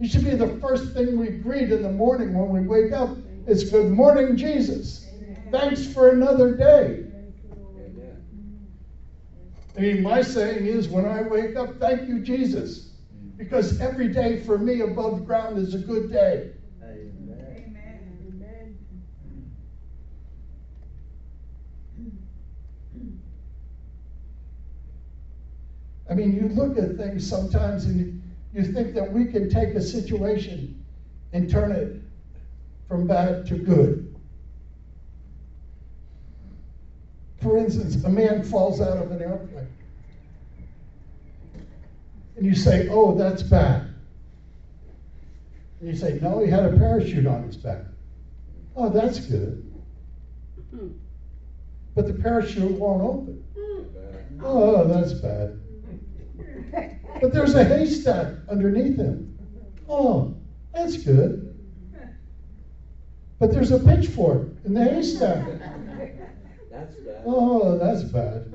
He 0.00 0.08
should 0.08 0.24
be 0.24 0.34
the 0.34 0.58
first 0.60 0.92
thing 0.92 1.18
we 1.18 1.30
greet 1.30 1.70
in 1.70 1.82
the 1.82 1.92
morning 1.92 2.34
when 2.34 2.50
we 2.50 2.66
wake 2.66 2.92
up. 2.92 3.16
It's 3.46 3.64
good 3.64 3.90
morning, 3.90 4.36
Jesus. 4.36 5.06
Thanks 5.50 5.86
for 5.86 6.10
another 6.10 6.56
day. 6.56 7.03
I 9.76 9.80
mean, 9.80 10.02
my 10.02 10.22
saying 10.22 10.66
is 10.66 10.88
when 10.88 11.04
I 11.04 11.22
wake 11.22 11.56
up, 11.56 11.80
thank 11.80 12.08
you, 12.08 12.20
Jesus. 12.20 12.92
Because 13.36 13.80
every 13.80 14.08
day 14.08 14.36
for 14.36 14.58
me 14.58 14.80
above 14.80 15.26
ground 15.26 15.58
is 15.58 15.74
a 15.74 15.78
good 15.78 16.12
day. 16.12 16.44
Amen. 16.82 18.16
Amen. 18.28 18.76
I 26.08 26.14
mean, 26.14 26.36
you 26.36 26.48
look 26.48 26.76
at 26.78 26.96
things 26.96 27.28
sometimes 27.28 27.86
and 27.86 28.20
you 28.52 28.62
think 28.62 28.94
that 28.94 29.10
we 29.10 29.24
can 29.24 29.48
take 29.48 29.74
a 29.74 29.82
situation 29.82 30.68
and 31.32 31.50
turn 31.50 31.72
it 31.72 31.90
from 32.86 33.06
bad 33.06 33.44
to 33.48 33.56
good. 33.56 34.03
For 37.44 37.58
instance, 37.58 38.02
a 38.04 38.08
man 38.08 38.42
falls 38.42 38.80
out 38.80 38.96
of 38.96 39.10
an 39.12 39.20
airplane. 39.20 39.68
And 42.36 42.46
you 42.46 42.54
say, 42.54 42.88
oh, 42.88 43.14
that's 43.14 43.42
bad. 43.42 43.94
And 45.78 45.90
you 45.90 45.94
say, 45.94 46.18
no, 46.22 46.42
he 46.42 46.50
had 46.50 46.64
a 46.64 46.74
parachute 46.78 47.26
on 47.26 47.42
his 47.42 47.58
back. 47.58 47.82
Oh, 48.74 48.88
that's 48.88 49.20
good. 49.20 49.62
But 51.94 52.06
the 52.06 52.14
parachute 52.14 52.72
won't 52.72 53.02
open. 53.02 53.44
Oh, 54.42 54.88
that's 54.88 55.12
bad. 55.12 55.60
But 57.20 57.34
there's 57.34 57.54
a 57.54 57.62
haystack 57.62 58.36
underneath 58.48 58.96
him. 58.96 59.38
Oh, 59.86 60.34
that's 60.72 60.96
good. 60.96 61.54
But 63.38 63.52
there's 63.52 63.70
a 63.70 63.78
pitchfork 63.78 64.48
in 64.64 64.72
the 64.72 64.82
haystack. 64.82 65.46
That's 66.74 66.94
bad. 66.96 67.22
Oh, 67.24 67.78
that's 67.78 68.02
bad. 68.02 68.52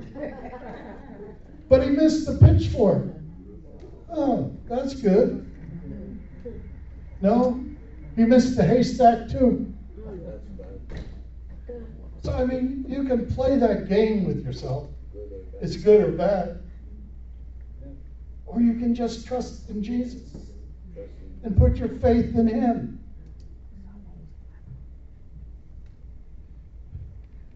But 1.68 1.82
he 1.84 1.90
missed 1.90 2.26
the 2.26 2.36
pitchfork. 2.44 3.04
Oh, 4.12 4.52
that's 4.68 4.94
good. 4.94 5.50
No, 7.22 7.64
he 8.16 8.24
missed 8.24 8.56
the 8.56 8.64
haystack 8.64 9.28
too. 9.28 9.72
So, 12.22 12.32
I 12.32 12.44
mean, 12.44 12.84
you 12.86 13.04
can 13.04 13.26
play 13.34 13.56
that 13.56 13.88
game 13.88 14.24
with 14.26 14.44
yourself. 14.44 14.88
It's 15.62 15.76
good 15.76 16.02
or 16.02 16.12
bad. 16.12 16.62
Or 18.46 18.60
you 18.60 18.74
can 18.74 18.94
just 18.94 19.26
trust 19.26 19.70
in 19.70 19.82
Jesus 19.82 20.36
and 21.44 21.56
put 21.56 21.76
your 21.76 21.88
faith 21.88 22.34
in 22.36 22.46
Him. 22.46 22.99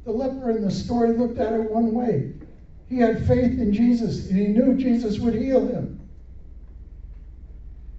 The 0.05 0.13
leper 0.13 0.51
in 0.51 0.63
the 0.63 0.71
story 0.71 1.17
looked 1.17 1.39
at 1.39 1.53
it 1.53 1.71
one 1.71 1.93
way. 1.93 2.33
He 2.89 2.99
had 2.99 3.27
faith 3.27 3.59
in 3.59 3.73
Jesus 3.73 4.29
and 4.29 4.39
he 4.39 4.49
knew 4.49 4.77
Jesus 4.77 5.19
would 5.19 5.35
heal 5.35 5.67
him. 5.67 6.01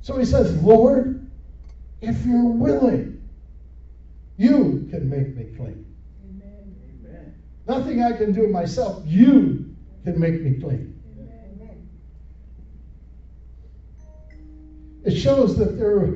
So 0.01 0.17
he 0.17 0.25
says, 0.25 0.55
Lord, 0.61 1.27
if 2.01 2.23
you're 2.25 2.45
willing, 2.45 3.27
you 4.37 4.87
can 4.91 5.09
make 5.09 5.35
me 5.35 5.45
clean. 5.55 5.85
Amen. 6.23 7.33
Nothing 7.67 8.03
I 8.03 8.11
can 8.11 8.31
do 8.31 8.47
myself, 8.47 9.01
you 9.05 9.75
can 10.03 10.19
make 10.19 10.41
me 10.41 10.59
clean. 10.59 10.91
It 15.03 15.15
shows 15.15 15.55
that 15.57 15.77
there 15.77 16.15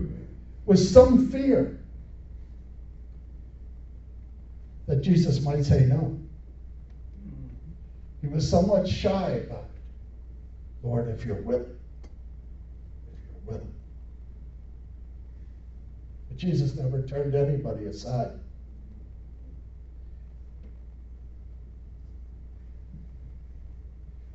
was 0.65 0.91
some 0.91 1.29
fear 1.31 1.78
that 4.89 5.01
Jesus 5.01 5.39
might 5.41 5.63
say 5.63 5.85
no. 5.85 6.19
He 8.21 8.27
was 8.27 8.49
somewhat 8.49 8.87
shy 8.87 9.43
about 9.45 9.65
it. 9.65 9.81
Lord, 10.81 11.09
if 11.09 11.23
you're 11.23 11.35
willing, 11.35 11.77
if 13.13 13.19
you're 13.29 13.53
willing. 13.53 13.73
But 16.27 16.37
Jesus 16.37 16.73
never 16.73 17.03
turned 17.03 17.35
anybody 17.35 17.85
aside. 17.85 18.31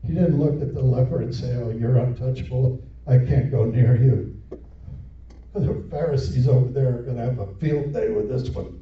He 0.06 0.14
didn't 0.14 0.38
look 0.38 0.62
at 0.62 0.72
the 0.72 0.82
leper 0.82 1.20
and 1.20 1.34
say, 1.34 1.56
Oh, 1.56 1.70
you're 1.70 1.96
untouchable. 1.96 2.80
I 3.08 3.18
can't 3.18 3.50
go 3.50 3.64
near 3.64 3.96
you. 4.00 4.40
The 5.52 5.84
Pharisees 5.90 6.46
over 6.46 6.68
there 6.68 6.98
are 6.98 7.02
going 7.02 7.16
to 7.16 7.24
have 7.24 7.40
a 7.40 7.52
field 7.54 7.92
day 7.92 8.10
with 8.10 8.28
this 8.28 8.50
one. 8.50 8.80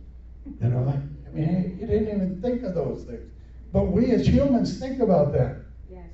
You 0.61 0.69
know, 0.69 1.03
I 1.33 1.37
mean, 1.37 1.77
he 1.79 1.87
didn't 1.87 2.09
even 2.15 2.43
think 2.43 2.63
of 2.63 2.75
those 2.75 3.05
things. 3.05 3.31
But 3.73 3.85
we 3.85 4.11
as 4.13 4.27
humans 4.27 4.79
think 4.79 5.01
about 5.01 5.33
that. 5.33 5.57
Yes. 5.91 6.05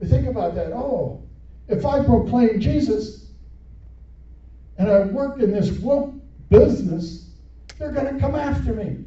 We 0.00 0.08
think 0.08 0.26
about 0.26 0.54
that. 0.56 0.72
Oh, 0.72 1.22
if 1.68 1.86
I 1.86 2.04
proclaim 2.04 2.60
Jesus 2.60 3.30
and 4.78 4.90
I 4.90 5.00
work 5.06 5.40
in 5.40 5.52
this 5.52 5.70
woke 5.78 6.14
business, 6.50 7.30
they're 7.78 7.92
going 7.92 8.12
to 8.12 8.20
come 8.20 8.34
after 8.34 8.72
me. 8.74 9.04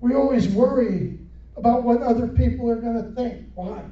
We 0.00 0.14
always 0.14 0.48
worry 0.48 1.18
about 1.56 1.82
what 1.82 2.00
other 2.00 2.28
people 2.28 2.70
are 2.70 2.80
going 2.80 2.96
to 2.96 3.10
think. 3.14 3.48
Why? 3.54 3.68
Yeah. 3.68 3.82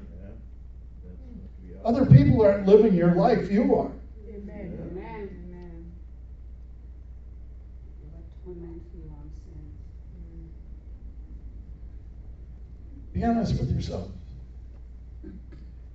That's 1.05 1.21
what 1.21 1.51
we 1.63 1.75
are. 1.75 1.81
Other 1.85 2.07
people 2.07 2.43
aren't 2.43 2.67
living 2.67 2.95
your 2.95 3.15
life, 3.15 3.51
you 3.51 3.75
are. 3.75 3.93
Amen. 4.27 4.79
Amen. 4.91 5.93
What 8.11 8.25
torment 8.45 8.83
you 8.95 9.03
on 9.11 9.31
sin. 9.45 9.69
Be 13.19 13.25
honest 13.25 13.59
with 13.59 13.75
yourself. 13.75 14.09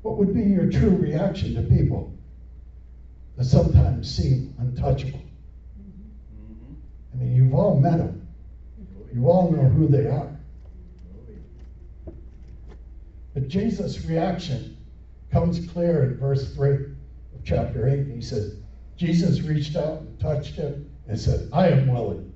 What 0.02 0.18
would 0.18 0.34
be 0.34 0.44
your 0.44 0.70
true 0.70 0.98
reaction 0.98 1.56
to 1.56 1.62
people 1.62 2.14
that 3.38 3.46
sometimes 3.46 4.14
seem 4.14 4.54
untouchable? 4.60 5.24
I 7.14 7.18
mean, 7.18 7.34
you've 7.34 7.56
all 7.56 7.80
met 7.80 8.00
them. 8.00 8.28
You 9.14 9.32
all 9.32 9.50
know 9.52 9.64
who 9.70 9.88
they 9.88 10.06
are. 10.10 10.38
But 13.34 13.48
Jesus' 13.48 14.04
reaction 14.04 14.76
comes 15.32 15.66
clear 15.72 16.04
in 16.04 16.18
verse 16.18 16.54
3 16.54 16.74
of 16.74 17.46
chapter 17.46 17.88
8. 17.88 18.16
He 18.16 18.22
says, 18.22 18.58
Jesus 18.98 19.44
reached 19.44 19.78
out 19.78 20.02
and 20.02 20.20
touched 20.20 20.56
him 20.56 20.92
and 21.08 21.18
said, 21.18 21.48
I 21.54 21.70
am 21.70 21.88
willing. 21.88 22.34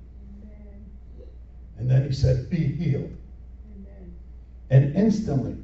And 1.76 1.90
then 1.90 2.06
he 2.06 2.12
said, 2.14 2.48
Be 2.48 2.72
healed. 2.72 3.17
And 4.70 4.94
instantly, 4.94 5.56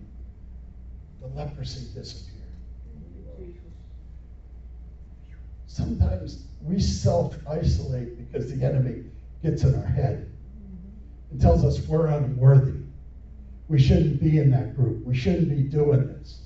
the 1.20 1.26
leprosy 1.28 1.86
disappeared. 1.94 2.34
Sometimes 5.66 6.44
we 6.62 6.80
self 6.80 7.36
isolate 7.48 8.16
because 8.16 8.54
the 8.54 8.64
enemy 8.64 9.04
gets 9.42 9.64
in 9.64 9.74
our 9.74 9.86
head 9.86 10.30
and 11.30 11.40
tells 11.40 11.64
us 11.64 11.86
we're 11.88 12.06
unworthy. 12.06 12.78
We 13.68 13.80
shouldn't 13.80 14.20
be 14.20 14.38
in 14.38 14.52
that 14.52 14.76
group. 14.76 15.04
We 15.04 15.16
shouldn't 15.16 15.48
be 15.48 15.64
doing 15.64 16.06
this. 16.06 16.42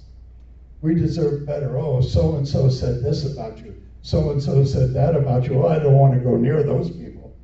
We 0.80 0.94
deserve 0.94 1.44
better. 1.44 1.78
Oh, 1.78 2.00
so 2.00 2.36
and 2.36 2.48
so 2.48 2.70
said 2.70 3.02
this 3.02 3.30
about 3.30 3.58
you. 3.58 3.74
So 4.00 4.30
and 4.30 4.42
so 4.42 4.64
said 4.64 4.94
that 4.94 5.14
about 5.14 5.44
you. 5.44 5.62
Oh, 5.62 5.68
I 5.68 5.78
don't 5.78 5.98
want 5.98 6.14
to 6.14 6.20
go 6.20 6.36
near 6.36 6.62
those 6.62 6.90
people. 6.90 7.36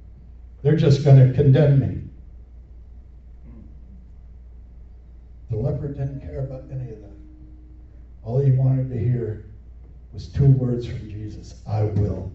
They're 0.62 0.77
just 0.77 1.05
going 1.05 1.18
to 1.18 1.35
condemn 1.35 1.81
me. 1.81 2.03
The 5.54 5.60
leper 5.60 5.86
didn't 5.86 6.20
care 6.20 6.40
about 6.40 6.64
any 6.68 6.90
of 6.90 7.00
that. 7.00 7.12
All 8.24 8.40
he 8.40 8.50
wanted 8.50 8.90
to 8.90 8.98
hear 8.98 9.44
was 10.12 10.26
two 10.26 10.46
words 10.46 10.84
from 10.84 11.08
Jesus 11.08 11.54
I 11.64 11.84
will. 11.84 12.32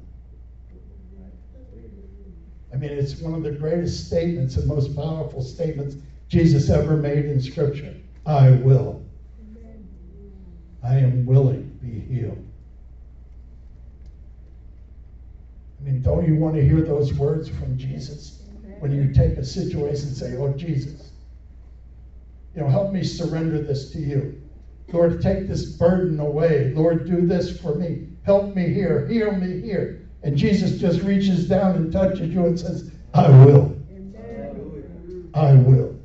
I 2.73 2.77
mean, 2.77 2.91
it's 2.91 3.19
one 3.19 3.33
of 3.33 3.43
the 3.43 3.51
greatest 3.51 4.07
statements 4.07 4.55
and 4.55 4.65
most 4.67 4.95
powerful 4.95 5.41
statements 5.41 5.97
Jesus 6.29 6.69
ever 6.69 6.95
made 6.95 7.25
in 7.25 7.41
Scripture. 7.41 7.93
I 8.25 8.51
will. 8.51 9.01
I 10.81 10.99
am 10.99 11.25
willing, 11.25 11.77
to 11.81 11.85
be 11.85 11.99
healed. 11.99 12.41
I 15.77 15.83
mean, 15.83 16.01
don't 16.01 16.25
you 16.25 16.37
want 16.37 16.55
to 16.55 16.63
hear 16.63 16.81
those 16.83 17.13
words 17.13 17.49
from 17.49 17.77
Jesus? 17.77 18.43
When 18.79 18.93
you 18.93 19.13
take 19.13 19.37
a 19.37 19.43
situation 19.43 20.07
and 20.07 20.15
say, 20.15 20.37
Oh, 20.37 20.53
Jesus, 20.53 21.08
you 22.59 22.65
know, 22.65 22.71
help 22.71 22.91
me 22.91 23.05
surrender 23.05 23.61
this 23.61 23.89
to 23.91 23.99
you. 23.99 24.41
Lord, 24.91 25.21
take 25.21 25.47
this 25.47 25.63
burden 25.77 26.19
away. 26.19 26.73
Lord, 26.75 27.07
do 27.07 27.25
this 27.25 27.57
for 27.57 27.75
me. 27.75 28.09
Help 28.23 28.53
me 28.53 28.67
here. 28.67 29.07
Heal 29.07 29.31
me 29.31 29.61
here. 29.61 30.09
And 30.23 30.35
Jesus 30.35 30.77
just 30.77 30.99
reaches 31.01 31.47
down 31.47 31.77
and 31.77 31.89
touches 31.89 32.33
you 32.33 32.45
and 32.45 32.59
says, 32.59 32.91
I 33.13 33.29
will. 33.29 33.77
I 35.33 35.53
will. 35.53 35.95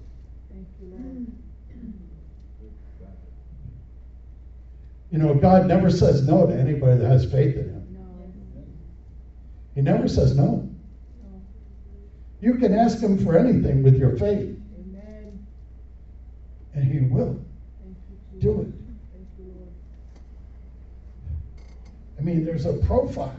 You 5.10 5.18
know, 5.18 5.34
God 5.34 5.66
never 5.66 5.90
says 5.90 6.24
no 6.24 6.46
to 6.46 6.54
anybody 6.56 7.00
that 7.00 7.08
has 7.08 7.24
faith 7.24 7.56
in 7.56 7.64
Him. 7.64 7.86
No. 7.90 8.32
He 9.74 9.80
never 9.80 10.06
says 10.06 10.36
no. 10.36 10.70
You 12.40 12.54
can 12.58 12.74
ask 12.74 13.00
Him 13.00 13.24
for 13.24 13.36
anything 13.36 13.82
with 13.82 13.96
your 13.96 14.16
faith, 14.16 14.56
and 16.74 16.84
He 16.84 17.00
will 17.00 17.38
do 18.38 18.60
it. 18.62 18.68
I 22.18 22.22
mean, 22.22 22.44
there's 22.44 22.66
a 22.66 22.74
profile 22.74 23.36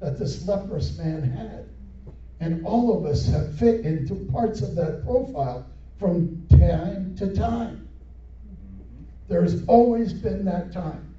that 0.00 0.18
this 0.18 0.46
leprous 0.46 0.96
man 0.98 1.22
had. 1.22 1.68
And 2.40 2.64
all 2.64 2.96
of 2.96 3.04
us 3.04 3.26
have 3.28 3.58
fit 3.58 3.84
into 3.84 4.14
parts 4.32 4.62
of 4.62 4.74
that 4.76 5.04
profile 5.04 5.66
from 5.98 6.46
time 6.48 7.14
to 7.16 7.34
time. 7.34 7.88
There's 9.28 9.64
always 9.66 10.14
been 10.14 10.44
that 10.46 10.72
time. 10.72 11.14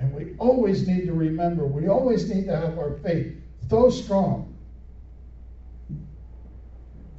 And 0.00 0.12
we 0.12 0.34
always 0.38 0.88
need 0.88 1.06
to 1.06 1.12
remember, 1.12 1.66
we 1.66 1.88
always 1.88 2.28
need 2.28 2.46
to 2.46 2.56
have 2.56 2.78
our 2.78 2.98
faith 2.98 3.36
so 3.68 3.90
strong 3.90 4.49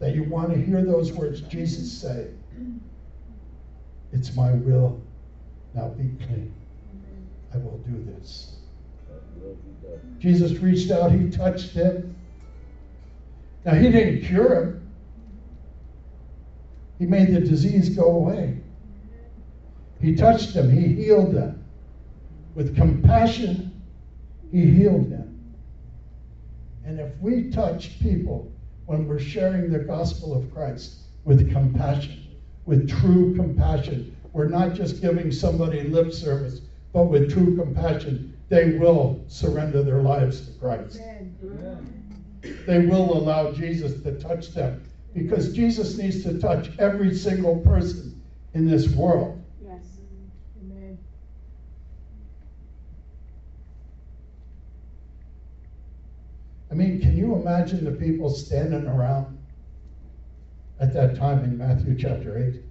that 0.01 0.15
you 0.15 0.23
want 0.23 0.51
to 0.51 0.59
hear 0.59 0.83
those 0.83 1.13
words 1.13 1.41
Jesus 1.41 1.89
say, 1.89 2.27
It's 4.11 4.35
my 4.35 4.51
will, 4.51 4.99
now 5.75 5.89
be 5.89 6.09
clean. 6.25 6.53
I 7.53 7.57
will 7.57 7.77
do 7.87 8.03
this. 8.11 8.55
Jesus 10.17 10.53
reached 10.53 10.89
out, 10.89 11.11
he 11.11 11.29
touched 11.29 11.69
him. 11.69 12.15
Now, 13.63 13.75
he 13.75 13.91
didn't 13.91 14.25
cure 14.25 14.63
him, 14.63 14.91
he 16.97 17.05
made 17.05 17.33
the 17.33 17.39
disease 17.39 17.89
go 17.89 18.05
away. 18.05 18.57
He 20.01 20.15
touched 20.15 20.55
him, 20.55 20.71
he 20.71 20.95
healed 20.95 21.35
him. 21.35 21.63
With 22.55 22.75
compassion, 22.75 23.79
he 24.51 24.65
healed 24.65 25.09
him. 25.09 25.55
And 26.83 26.99
if 26.99 27.15
we 27.19 27.51
touch 27.51 27.99
people 27.99 28.50
when 28.85 29.07
we're 29.07 29.19
sharing 29.19 29.71
the 29.71 29.79
gospel 29.79 30.35
of 30.35 30.53
Christ 30.53 30.99
with 31.23 31.51
compassion, 31.51 32.27
with 32.65 32.89
true 32.89 33.35
compassion, 33.35 34.15
we're 34.33 34.47
not 34.47 34.73
just 34.73 35.01
giving 35.01 35.31
somebody 35.31 35.83
lip 35.83 36.11
service, 36.11 36.61
but 36.93 37.05
with 37.05 37.31
true 37.31 37.55
compassion, 37.55 38.37
they 38.49 38.77
will 38.77 39.23
surrender 39.27 39.81
their 39.81 40.01
lives 40.01 40.41
to 40.47 40.59
Christ. 40.59 40.99
They 42.65 42.79
will 42.79 43.17
allow 43.17 43.51
Jesus 43.51 44.01
to 44.03 44.19
touch 44.19 44.53
them 44.53 44.83
because 45.13 45.53
Jesus 45.53 45.97
needs 45.97 46.23
to 46.23 46.39
touch 46.39 46.71
every 46.79 47.13
single 47.13 47.59
person 47.59 48.21
in 48.53 48.65
this 48.65 48.89
world. 48.89 49.41
Yes. 49.63 49.83
I 56.71 56.73
mean, 56.73 57.01
can 57.01 57.17
you 57.17 57.35
imagine 57.35 57.83
the 57.83 57.91
people 57.91 58.29
standing 58.29 58.87
around 58.87 59.37
at 60.79 60.93
that 60.93 61.17
time 61.17 61.43
in 61.43 61.57
Matthew 61.57 61.97
chapter 61.97 62.37
8 62.37 62.61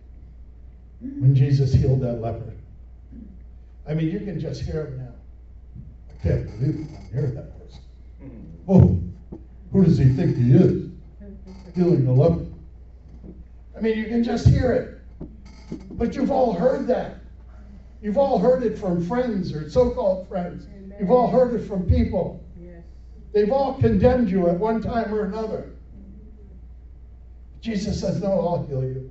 when 1.21 1.35
Jesus 1.35 1.75
healed 1.75 2.01
that 2.01 2.23
leper? 2.23 2.55
I 3.87 3.93
mean, 3.93 4.11
you 4.11 4.21
can 4.21 4.41
just 4.41 4.63
hear 4.63 4.87
him 4.87 4.99
now. 4.99 5.13
I 6.09 6.23
can't 6.23 6.47
believe 6.47 6.89
I'm 6.97 7.15
near 7.15 7.31
that 7.31 7.59
person. 7.59 7.83
Oh, 8.67 9.03
who 9.71 9.85
does 9.85 9.99
he 9.99 10.07
think 10.07 10.37
he 10.37 10.53
is? 10.53 10.91
Healing 11.75 12.07
the 12.07 12.13
leper. 12.13 12.47
I 13.77 13.81
mean, 13.81 13.99
you 13.99 14.07
can 14.07 14.25
just 14.25 14.47
hear 14.49 14.73
it. 14.73 14.97
But 15.91 16.15
you've 16.15 16.31
all 16.31 16.55
heard 16.55 16.87
that. 16.87 17.17
You've 18.01 18.17
all 18.17 18.39
heard 18.39 18.63
it 18.63 18.79
from 18.79 19.07
friends 19.07 19.53
or 19.53 19.69
so 19.69 19.91
called 19.91 20.27
friends. 20.27 20.67
You've 20.99 21.11
all 21.11 21.31
heard 21.31 21.55
it 21.55 21.67
from 21.67 21.87
people. 21.87 22.43
They've 23.33 23.51
all 23.51 23.75
condemned 23.75 24.31
you 24.31 24.49
at 24.49 24.57
one 24.57 24.83
time 24.83 25.14
or 25.14 25.25
another. 25.25 25.73
Jesus 27.61 28.01
says, 28.01 28.21
No, 28.23 28.33
I'll 28.33 28.66
heal 28.66 28.83
you. 28.83 29.11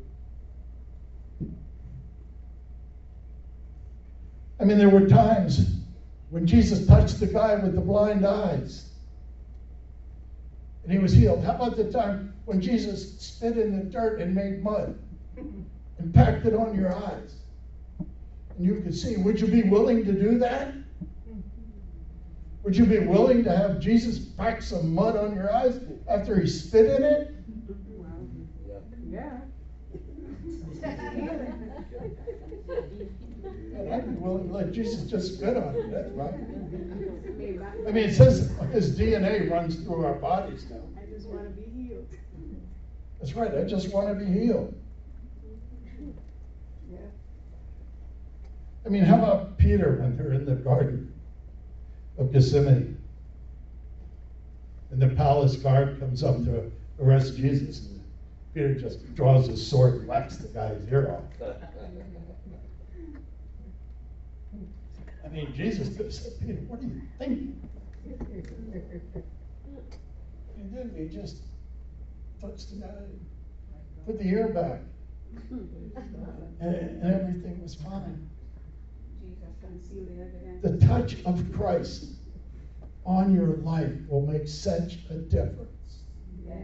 I 4.60 4.66
mean, 4.66 4.78
there 4.78 4.90
were 4.90 5.08
times 5.08 5.78
when 6.30 6.46
Jesus 6.46 6.86
touched 6.86 7.20
the 7.20 7.28
guy 7.28 7.56
with 7.56 7.76
the 7.76 7.82
blind 7.82 8.26
eyes 8.26 8.90
and 10.84 10.92
he 10.92 11.00
was 11.00 11.14
healed. 11.14 11.44
How 11.44 11.54
about 11.54 11.78
the 11.78 11.92
time 11.92 12.34
when 12.46 12.60
Jesus 12.60 13.20
spit 13.20 13.58
in 13.58 13.78
the 13.78 13.84
dirt 13.84 14.20
and 14.20 14.34
made 14.34 14.64
mud 14.64 14.98
and 15.38 16.14
packed 16.14 16.46
it 16.46 16.54
on 16.54 16.76
your 16.76 16.94
eyes? 16.94 17.36
And 18.00 18.66
you 18.66 18.82
could 18.82 18.96
see. 18.96 19.18
Would 19.18 19.40
you 19.40 19.48
be 19.48 19.64
willing 19.64 20.04
to 20.06 20.12
do 20.12 20.40
that? 20.40 20.74
Would 22.64 22.76
you 22.76 22.86
be 22.86 23.00
willing 23.00 23.44
to 23.46 23.56
have 23.56 23.80
Jesus 23.80 24.20
pack 24.20 24.62
some 24.62 24.94
mud 24.94 25.16
on 25.16 25.34
your 25.34 25.54
eyes 25.54 25.80
after 26.10 26.40
he 26.40 26.48
spit 26.48 26.86
in 26.88 27.04
it? 27.04 27.36
Yeah. 29.10 29.40
yeah. 30.82 31.32
And 33.76 33.94
I'd 33.94 34.10
be 34.10 34.16
willing 34.22 34.50
to 34.50 34.54
let 34.54 34.72
Jesus 34.72 35.10
just 35.10 35.36
spit 35.36 35.56
on 35.56 35.76
it. 35.76 35.92
That's 35.92 36.12
right. 36.12 36.34
I 37.88 37.92
mean, 37.92 38.10
it 38.10 38.14
says 38.14 38.52
his 38.72 38.98
DNA 39.00 39.50
runs 39.50 39.78
through 39.78 40.06
our 40.06 40.16
bodies 40.16 40.66
now. 40.70 40.82
I 41.02 41.06
just 41.12 41.28
wanna 41.28 41.50
be 41.50 41.64
healed. 41.64 42.08
That's 43.20 43.34
right. 43.34 43.54
I 43.56 43.64
just 43.64 43.94
want 43.94 44.08
to 44.08 44.14
be 44.14 44.32
healed. 44.32 44.74
Yeah. 46.92 47.00
I 48.86 48.90
mean, 48.90 49.04
how 49.04 49.16
about 49.16 49.58
Peter 49.58 49.98
when 50.00 50.16
they're 50.16 50.34
in 50.34 50.46
the 50.46 50.56
garden 50.56 51.14
of 52.20 52.32
Gethsemane? 52.32 52.98
And 54.92 55.02
the 55.02 55.10
palace 55.10 55.56
guard 55.56 56.00
comes 56.00 56.24
up 56.24 56.44
to 56.46 56.72
arrest 57.02 57.38
Jesus. 57.38 57.86
And 57.88 58.04
Peter 58.54 58.76
just 58.76 59.16
draws 59.16 59.48
his 59.48 59.66
sword 59.66 59.96
and 59.96 60.08
whacks 60.08 60.38
the 60.38 60.48
guy's 60.50 60.88
ear 60.92 61.16
off. 61.16 61.24
I 65.24 65.28
mean, 65.32 65.54
Jesus 65.54 65.90
could 65.96 66.08
have 66.08 66.14
said, 66.14 66.34
Peter, 66.40 66.60
what 66.68 66.80
are 66.80 66.84
you 66.84 67.02
thinking? 67.20 67.62
He 70.56 70.64
didn't. 70.64 70.98
He 70.98 71.08
just 71.16 71.44
touched 72.42 72.72
the 72.72 72.78
guy, 72.78 72.88
put 74.06 74.18
the 74.18 74.26
ear 74.26 74.48
back, 74.48 74.82
and, 75.50 75.94
and 76.60 77.04
everything 77.04 77.62
was 77.62 77.76
fine. 77.76 78.28
The 80.62 80.78
touch 80.86 81.24
of 81.26 81.52
Christ 81.54 82.06
on 83.06 83.34
your 83.34 83.58
life 83.58 83.94
will 84.10 84.22
make 84.22 84.48
such 84.48 85.00
a 85.10 85.16
difference. 85.16 86.04
Yes. 86.46 86.58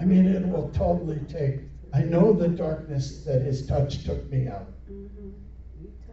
I 0.00 0.04
mean, 0.04 0.26
it 0.26 0.48
will 0.48 0.70
totally 0.70 1.20
take. 1.28 1.56
I 1.92 2.02
know 2.02 2.32
the 2.32 2.48
darkness 2.48 3.24
that 3.24 3.42
his 3.42 3.62
touch 3.62 4.04
took 4.04 4.30
me 4.30 4.46
out. 4.46 4.68
Mhm. 4.90 5.32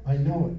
I 0.06 0.18
know 0.18 0.48
it. 0.48 0.58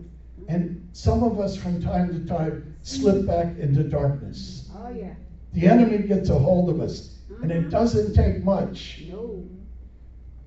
And 0.48 0.88
some 0.92 1.22
of 1.22 1.38
us 1.38 1.56
from 1.56 1.80
time 1.80 2.12
to 2.12 2.18
time 2.20 2.74
slip 2.82 3.26
back 3.26 3.58
into 3.58 3.82
darkness. 3.82 4.70
Oh, 4.74 4.88
yeah. 4.88 5.14
The 5.52 5.66
enemy 5.66 5.98
gets 5.98 6.30
a 6.30 6.38
hold 6.38 6.70
of 6.70 6.80
us, 6.80 7.02
and 7.42 7.50
it 7.50 7.70
doesn't 7.70 8.14
take 8.14 8.42
much. 8.44 9.02
No. 9.10 9.44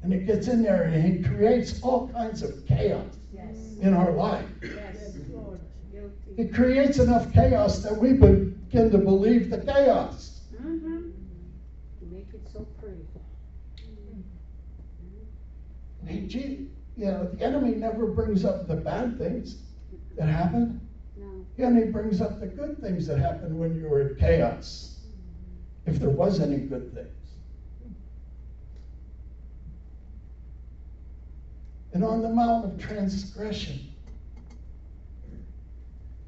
And 0.03 0.13
it 0.13 0.25
gets 0.25 0.47
in 0.47 0.61
there 0.61 0.83
and 0.83 0.95
it 0.95 1.23
creates 1.23 1.73
all 1.83 2.01
kinds 2.01 2.41
of 2.41 2.65
chaos 2.65 3.20
Yes. 3.51 3.85
in 3.85 3.93
our 3.93 4.11
life. 4.11 4.45
Yes, 4.61 5.15
Lord. 5.29 5.59
It 6.37 6.53
creates 6.53 6.99
enough 6.99 7.31
chaos 7.33 7.79
that 7.83 7.95
we 7.95 8.13
begin 8.13 8.91
to 8.91 8.97
believe 8.97 9.49
the 9.49 9.59
chaos. 9.59 10.41
Mm-hmm. 10.55 11.09
Make 12.11 12.27
it 12.33 12.47
so 12.51 12.65
pretty. 12.79 13.01
Hey, 16.05 16.21
gee, 16.27 16.67
you 16.97 17.05
know, 17.05 17.29
the 17.31 17.45
enemy 17.45 17.75
never 17.75 18.07
brings 18.07 18.43
up 18.43 18.67
the 18.67 18.75
bad 18.75 19.17
things 19.17 19.57
that 20.17 20.27
happen. 20.27 20.81
No. 21.17 21.45
He 21.55 21.63
only 21.63 21.85
brings 21.85 22.21
up 22.21 22.39
the 22.39 22.47
good 22.47 22.79
things 22.81 23.07
that 23.07 23.17
happened 23.19 23.57
when 23.57 23.75
you 23.75 23.87
were 23.87 24.09
in 24.09 24.15
chaos. 24.15 24.99
If 25.85 25.99
there 25.99 26.09
was 26.09 26.39
any 26.39 26.57
good 26.57 26.93
things. 26.93 27.20
And 31.93 32.03
on 32.03 32.21
the 32.21 32.29
Mount 32.29 32.65
of 32.65 32.79
Transgression, 32.79 33.91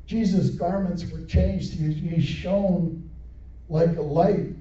Jesus' 0.06 0.50
garments 0.50 1.10
were 1.10 1.26
changed. 1.26 1.74
He, 1.74 2.22
shone 2.22 3.10
like 3.70 3.96
a 3.98 4.02
light. 4.02 4.56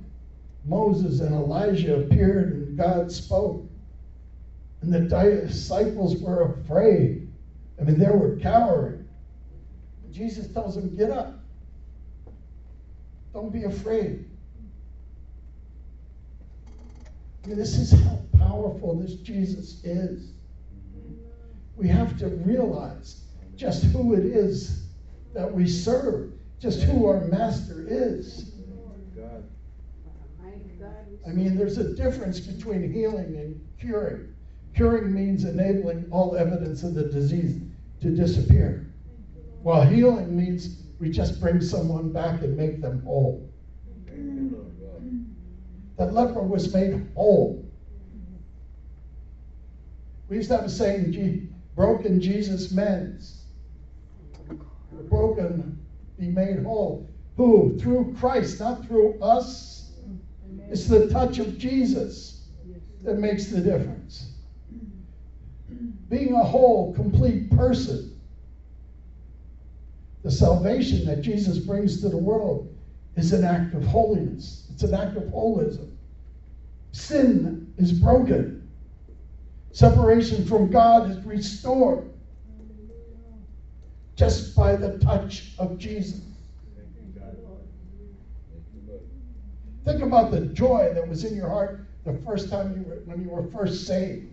Moses 0.65 1.21
and 1.21 1.35
Elijah 1.35 2.01
appeared 2.01 2.53
and 2.53 2.79
God 2.79 3.11
spoke. 3.11 3.69
And 4.81 4.93
the 4.93 5.01
disciples 5.01 6.17
were 6.17 6.53
afraid. 6.53 7.29
I 7.81 7.85
mean, 7.85 7.99
they 7.99 8.07
were 8.07 8.37
cowering. 8.37 9.09
Jesus 10.13 10.49
tells 10.49 10.75
them, 10.77 10.95
Get 10.97 11.11
up. 11.11 11.35
Don't 13.33 13.53
be 13.53 13.65
afraid. 13.65 14.25
I 17.43 17.49
mean, 17.49 17.57
this 17.57 17.77
is 17.77 17.91
how 17.91 18.21
powerful 18.39 18.95
this 18.95 19.15
Jesus 19.15 19.83
is. 19.85 20.31
We 21.77 21.89
have 21.89 22.19
to 22.19 22.29
realize 22.29 23.23
just 23.57 23.85
who 23.85 24.15
it 24.15 24.25
is 24.25 24.91
that 25.35 25.53
we 25.53 25.67
serve, 25.67 26.33
just 26.61 26.83
who 26.83 27.07
our 27.07 27.21
master 27.21 27.85
is. 27.89 28.47
I 31.27 31.33
mean, 31.33 31.57
there's 31.57 31.79
a 31.79 31.95
difference 31.97 32.41
between 32.41 32.93
healing 32.93 33.37
and 33.37 33.57
curing. 33.79 34.27
Curing 34.75 35.13
means 35.15 35.45
enabling 35.45 36.07
all 36.11 36.35
evidence 36.35 36.83
of 36.85 36.95
the 36.95 37.05
disease 37.05 37.57
to 38.01 38.11
disappear, 38.11 38.81
while 39.63 39.83
healing 39.83 40.37
means 40.37 40.71
we 40.99 41.09
just 41.11 41.39
bring 41.41 41.61
someone 41.61 42.09
back 42.09 42.43
and 42.43 42.57
make 42.57 42.81
them 42.81 43.01
whole. 43.05 43.39
That 45.97 46.11
leper 46.11 46.43
was 46.43 46.69
made 46.71 46.95
whole. 47.15 47.55
We 50.29 50.37
used 50.37 50.49
to 50.49 50.55
have 50.55 50.65
a 50.67 50.71
saying, 50.71 51.11
"Je- 51.11 51.37
broken 51.75 52.21
Jesus 52.21 52.73
mends. 52.73 53.45
The 54.49 55.05
broken 55.05 55.79
be 56.19 56.27
made 56.27 56.63
whole. 56.63 57.09
Who? 57.37 57.79
Through 57.79 58.15
Christ, 58.19 58.61
not 58.61 58.87
through 58.87 59.21
us. 59.21 59.93
It's 60.69 60.87
the 60.87 61.09
touch 61.09 61.39
of 61.39 61.59
Jesus 61.59 62.47
that 63.03 63.19
makes 63.19 63.47
the 63.47 63.61
difference. 63.61 64.33
Being 66.09 66.35
a 66.35 66.45
whole, 66.45 66.95
complete 66.95 67.51
person. 67.51 68.21
The 70.23 70.31
salvation 70.31 71.07
that 71.07 71.23
Jesus 71.23 71.59
brings 71.59 72.01
to 72.03 72.09
the 72.09 72.17
world 72.17 72.73
is 73.17 73.33
an 73.33 73.45
act 73.45 73.75
of 73.75 73.85
holiness. 73.85 74.69
It's 74.73 74.83
an 74.83 74.95
act 74.95 75.17
of 75.17 75.25
holism. 75.25 75.91
Sin 76.93 77.73
is 77.79 77.93
broken. 77.93 78.62
Separation 79.73 80.45
from 80.45 80.71
God 80.71 81.11
is 81.11 81.25
restored 81.25 82.11
just 84.17 84.55
by 84.55 84.77
the 84.77 84.99
touch 84.99 85.53
of 85.59 85.79
Jesus. 85.79 86.21
Thank 86.77 86.89
you, 86.97 87.19
God. 87.19 87.37
Thank 88.53 88.65
you, 88.75 88.83
Lord. 88.87 89.01
Think 89.87 90.03
about 90.03 90.31
the 90.31 90.41
joy 90.53 90.93
that 90.95 91.09
was 91.09 91.25
in 91.25 91.35
your 91.35 91.49
heart 91.49 91.87
the 92.05 92.13
first 92.19 92.51
time 92.51 92.77
you 92.77 92.83
were, 92.83 92.97
when 93.07 93.23
you 93.23 93.31
were 93.31 93.45
first 93.51 93.87
saved. 93.87 94.31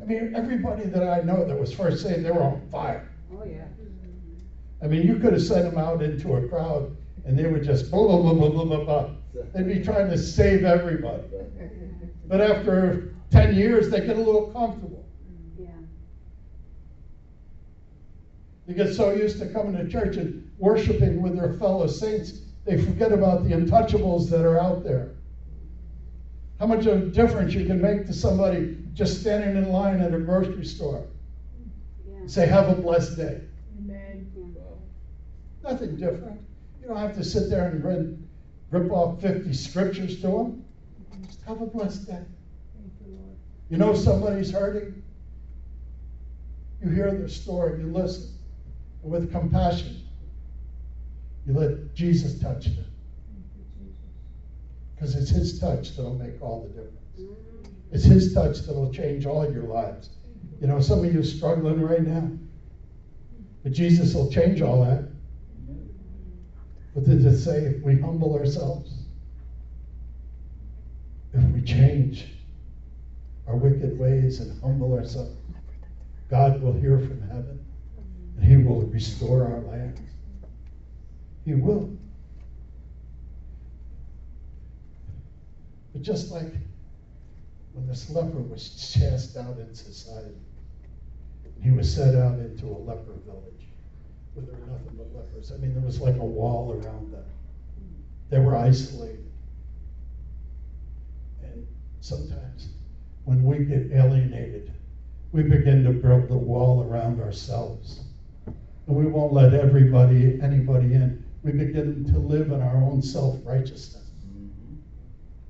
I 0.00 0.04
mean, 0.06 0.32
everybody 0.34 0.84
that 0.84 1.06
I 1.06 1.20
know 1.20 1.44
that 1.44 1.58
was 1.58 1.74
first 1.74 2.02
saved, 2.02 2.24
they 2.24 2.30
were 2.30 2.42
on 2.42 2.66
fire. 2.70 3.06
Oh, 3.30 3.44
yeah. 3.44 3.64
I 4.82 4.86
mean, 4.86 5.06
you 5.06 5.18
could 5.18 5.34
have 5.34 5.42
sent 5.42 5.64
them 5.70 5.76
out 5.76 6.02
into 6.02 6.36
a 6.36 6.48
crowd 6.48 6.96
and 7.26 7.38
they 7.38 7.46
would 7.46 7.64
just 7.64 7.90
blah, 7.90 8.16
blah, 8.16 8.32
blah, 8.32 8.48
blah, 8.48 8.64
blah, 8.64 8.84
blah. 8.84 9.10
They'd 9.54 9.66
be 9.66 9.84
trying 9.84 10.08
to 10.08 10.16
save 10.16 10.64
everybody. 10.64 11.24
But 12.26 12.40
after 12.40 13.14
10 13.30 13.54
years, 13.54 13.90
they 13.90 14.00
get 14.00 14.16
a 14.16 14.20
little 14.20 14.50
comfortable. 14.52 15.06
Yeah. 15.58 15.68
They 18.66 18.74
get 18.74 18.94
so 18.94 19.10
used 19.10 19.38
to 19.40 19.48
coming 19.48 19.76
to 19.76 19.88
church 19.88 20.16
and 20.16 20.50
worshiping 20.58 21.22
with 21.22 21.36
their 21.36 21.54
fellow 21.54 21.86
saints, 21.86 22.40
They 22.64 22.82
forget 22.82 23.12
about 23.12 23.44
the 23.44 23.54
untouchables 23.54 24.28
that 24.30 24.44
are 24.44 24.60
out 24.60 24.84
there. 24.84 25.12
How 26.58 26.66
much 26.66 26.86
of 26.86 27.02
a 27.02 27.06
difference 27.06 27.54
you 27.54 27.64
can 27.64 27.80
make 27.80 28.06
to 28.06 28.12
somebody 28.12 28.76
just 28.98 29.20
standing 29.20 29.56
in 29.56 29.70
line 29.70 30.00
at 30.00 30.12
a 30.12 30.18
grocery 30.18 30.64
store. 30.64 31.06
Yeah. 32.04 32.26
Say, 32.26 32.46
have 32.46 32.68
a 32.68 32.74
blessed 32.74 33.16
day. 33.16 33.40
Amen. 33.78 34.28
Yeah. 34.36 35.70
Nothing 35.70 35.94
different. 35.94 36.40
You 36.82 36.88
don't 36.88 36.96
have 36.96 37.14
to 37.16 37.22
sit 37.22 37.48
there 37.48 37.68
and 37.68 37.84
rip, 37.84 38.18
rip 38.72 38.90
off 38.90 39.22
50 39.22 39.52
scriptures 39.52 40.16
to 40.16 40.26
them. 40.26 40.64
Mm-hmm. 41.12 41.24
Just 41.26 41.42
have 41.42 41.62
a 41.62 41.66
blessed 41.66 42.08
day. 42.08 42.24
You, 43.70 43.76
know 43.76 43.94
somebody's 43.94 44.50
hurting? 44.50 45.02
You 46.82 46.90
hear 46.90 47.12
their 47.12 47.28
story, 47.28 47.80
you 47.80 47.86
listen. 47.86 48.30
With 49.02 49.30
compassion, 49.30 50.02
you 51.46 51.52
let 51.54 51.94
Jesus 51.94 52.38
touch 52.38 52.64
them. 52.64 52.84
Because 54.94 55.14
it's 55.14 55.30
His 55.30 55.60
touch 55.60 55.96
that'll 55.96 56.14
make 56.14 56.40
all 56.42 56.62
the 56.62 56.68
difference. 56.68 57.32
It's 57.92 58.04
His 58.04 58.34
touch 58.34 58.60
that'll 58.60 58.92
change 58.92 59.26
all 59.26 59.50
your 59.50 59.64
lives. 59.64 60.10
You 60.60 60.66
know, 60.66 60.80
some 60.80 61.04
of 61.04 61.12
you 61.12 61.20
are 61.20 61.24
struggling 61.24 61.80
right 61.80 62.02
now. 62.02 62.30
But 63.62 63.72
Jesus 63.72 64.14
will 64.14 64.30
change 64.30 64.60
all 64.60 64.84
that. 64.84 65.08
But 66.94 67.04
did 67.04 67.24
it 67.24 67.38
say? 67.38 67.64
If 67.64 67.82
we 67.82 67.98
humble 68.00 68.34
ourselves, 68.34 68.92
if 71.32 71.44
we 71.50 71.62
change 71.62 72.26
our 73.48 73.56
wicked 73.56 73.98
ways 73.98 74.40
and 74.40 74.60
humble 74.62 74.94
ourselves, 74.94 75.34
God 76.28 76.60
will 76.60 76.74
hear 76.74 76.98
from 76.98 77.22
heaven 77.22 77.64
and 78.36 78.44
He 78.44 78.56
will 78.56 78.82
restore 78.82 79.44
our 79.44 79.60
land. 79.60 80.00
He 81.44 81.54
will. 81.54 81.90
But 85.94 86.02
just 86.02 86.30
like 86.30 86.52
when 87.72 87.86
this 87.86 88.10
leper 88.10 88.38
was 88.38 88.94
cast 88.98 89.36
out 89.36 89.56
in 89.58 89.74
society, 89.74 90.34
he 91.62 91.70
was 91.70 91.92
set 91.92 92.14
out 92.14 92.38
into 92.38 92.66
a 92.66 92.78
leper 92.78 93.14
village 93.24 93.66
where 94.34 94.46
there 94.46 94.54
were 94.60 94.66
nothing 94.66 94.96
but 94.96 95.14
lepers. 95.14 95.50
I 95.52 95.56
mean, 95.56 95.74
there 95.74 95.82
was 95.82 96.00
like 96.00 96.16
a 96.16 96.24
wall 96.24 96.72
around 96.72 97.12
them. 97.12 97.24
They 98.30 98.38
were 98.38 98.56
isolated. 98.56 99.24
And 101.42 101.66
sometimes 102.00 102.68
when 103.28 103.42
we 103.42 103.58
get 103.66 103.92
alienated, 103.92 104.72
we 105.32 105.42
begin 105.42 105.84
to 105.84 105.90
build 105.90 106.28
the 106.28 106.36
wall 106.36 106.82
around 106.82 107.20
ourselves. 107.20 108.00
And 108.86 108.96
we 108.96 109.04
won't 109.04 109.34
let 109.34 109.52
everybody, 109.52 110.40
anybody 110.40 110.94
in. 110.94 111.22
We 111.42 111.52
begin 111.52 112.06
to 112.10 112.18
live 112.18 112.52
in 112.52 112.62
our 112.62 112.76
own 112.76 113.02
self 113.02 113.36
righteousness. 113.44 114.10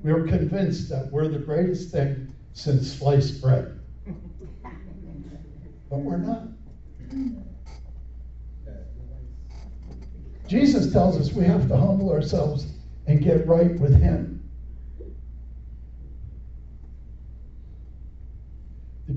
We're 0.03 0.27
convinced 0.27 0.89
that 0.89 1.13
we're 1.13 1.29
the 1.29 1.39
greatest 1.39 1.93
thing 1.93 2.35
since 2.53 2.99
sliced 2.99 3.41
bread, 3.41 3.79
but 5.89 5.99
we're 6.01 6.17
not. 6.17 6.49
Jesus 10.49 10.93
tells 10.93 11.17
us 11.17 11.33
we 11.33 11.45
have 11.45 11.69
to 11.69 11.77
humble 11.77 12.11
ourselves 12.11 12.67
and 13.07 13.23
get 13.23 13.47
right 13.47 13.79
with 13.79 13.95
Him. 14.01 14.38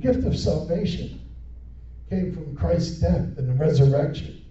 Gift 0.02 0.26
of 0.26 0.38
salvation 0.38 1.20
came 2.10 2.34
from 2.34 2.56
Christ's 2.56 3.00
death 3.00 3.38
and 3.38 3.60
resurrection. 3.60 4.44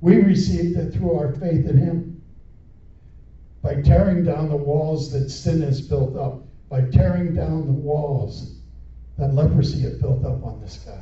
We 0.00 0.16
received 0.16 0.76
it 0.76 0.92
through 0.92 1.14
our 1.14 1.32
faith 1.32 1.66
in 1.68 1.76
Him 1.76 2.22
by 3.62 3.80
tearing 3.82 4.24
down 4.24 4.48
the 4.48 4.56
walls 4.56 5.12
that 5.12 5.30
sin 5.30 5.62
has 5.62 5.80
built 5.80 6.16
up, 6.16 6.42
by 6.68 6.82
tearing 6.82 7.34
down 7.34 7.66
the 7.66 7.72
walls 7.72 8.56
that 9.18 9.34
leprosy 9.34 9.80
had 9.82 10.00
built 10.00 10.24
up 10.24 10.42
on 10.44 10.60
this 10.60 10.78
guy. 10.78 11.00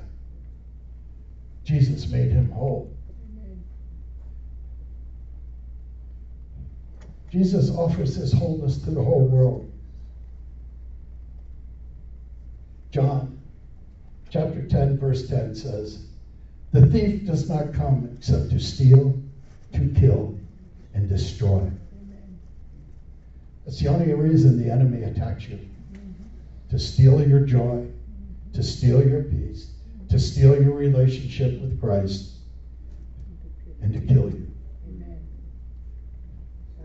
Jesus 1.65 2.09
made 2.09 2.31
him 2.31 2.51
whole. 2.51 2.93
Jesus 7.31 7.71
offers 7.71 8.17
his 8.17 8.33
wholeness 8.33 8.79
to 8.79 8.91
the 8.91 9.03
whole 9.03 9.27
world. 9.27 9.70
John 12.91 13.41
chapter 14.31 14.67
10, 14.67 14.99
verse 14.99 15.29
10 15.29 15.55
says, 15.55 16.07
The 16.73 16.87
thief 16.87 17.27
does 17.27 17.49
not 17.49 17.73
come 17.73 18.17
except 18.19 18.51
to 18.51 18.59
steal, 18.59 19.15
to 19.73 19.95
kill, 19.95 20.35
and 20.95 21.09
destroy. 21.09 21.59
Amen. 21.59 22.41
That's 23.65 23.79
the 23.79 23.89
only 23.89 24.13
reason 24.13 24.63
the 24.63 24.73
enemy 24.73 25.05
attacks 25.05 25.49
you 25.49 25.61
to 26.71 26.79
steal 26.79 27.27
your 27.27 27.41
joy, 27.41 27.87
to 28.53 28.63
steal 28.63 29.07
your 29.09 29.25
peace, 29.25 29.71
to 30.09 30.19
steal 30.19 30.61
your 30.61 30.73
relationship 30.73 31.61
with 31.61 31.81
Christ, 31.81 32.31
and 33.83 33.93
to 33.93 34.01
kill 34.01 34.31
you. 34.31 34.47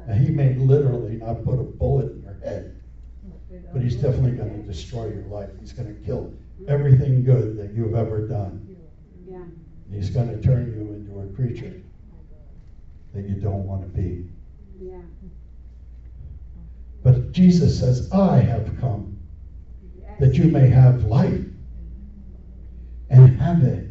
Now, 0.08 0.14
he 0.14 0.30
may 0.30 0.54
literally 0.54 1.18
not 1.18 1.44
put 1.44 1.60
a 1.60 1.64
bullet 1.64 2.12
in 2.12 2.15
your 2.15 2.15
head, 2.15 2.15
but 3.76 3.84
he's 3.84 3.96
definitely 3.98 4.32
going 4.32 4.62
to 4.62 4.66
destroy 4.66 5.10
your 5.10 5.24
life. 5.24 5.50
He's 5.60 5.74
going 5.74 5.94
to 5.94 6.02
kill 6.06 6.34
everything 6.66 7.26
good 7.26 7.58
that 7.58 7.74
you've 7.74 7.94
ever 7.94 8.26
done. 8.26 8.74
Yeah. 9.30 9.44
He's 9.92 10.10
going 10.10 10.30
to 10.30 10.42
turn 10.42 10.68
you 10.68 10.94
into 10.94 11.20
a 11.20 11.36
creature 11.36 11.82
that 13.14 13.28
you 13.28 13.36
don't 13.36 13.68
want 13.68 13.82
to 13.82 13.90
be. 13.90 14.30
Yeah. 14.80 15.02
But 17.04 17.34
Jesus 17.34 17.78
says, 17.78 18.10
I 18.14 18.38
have 18.38 18.80
come 18.80 19.18
Yes. 20.00 20.20
that 20.22 20.36
you 20.36 20.46
may 20.46 20.70
have 20.70 21.04
life 21.04 21.44
and 23.10 23.38
have 23.42 23.62
it 23.62 23.90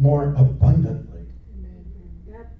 more 0.00 0.34
abundantly. 0.36 1.26
Yep. 2.28 2.52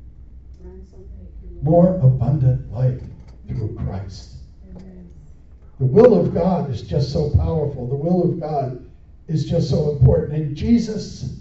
More 1.61 1.97
abundant 1.97 2.73
life 2.73 3.03
through 3.49 3.75
Christ. 3.75 4.42
The 5.83 5.89
will 5.89 6.15
of 6.15 6.33
God 6.33 6.71
is 6.71 6.83
just 6.83 7.13
so 7.13 7.31
powerful. 7.31 7.89
The 7.89 7.97
will 7.97 8.23
of 8.23 8.39
God 8.39 8.89
is 9.27 9.51
just 9.51 9.69
so 9.69 9.91
important. 9.91 10.35
And 10.41 10.57
Jesus 10.57 11.41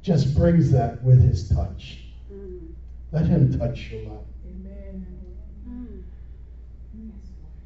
just 0.00 0.34
brings 0.34 0.70
that 0.72 1.02
with 1.02 1.20
his 1.20 1.46
touch. 1.50 1.98
Mm. 2.32 2.68
Let 3.12 3.26
him 3.26 3.58
touch 3.58 3.90
your 3.90 4.04
life. 4.04 4.24
Amen. 4.48 5.06
Mm. 5.68 6.00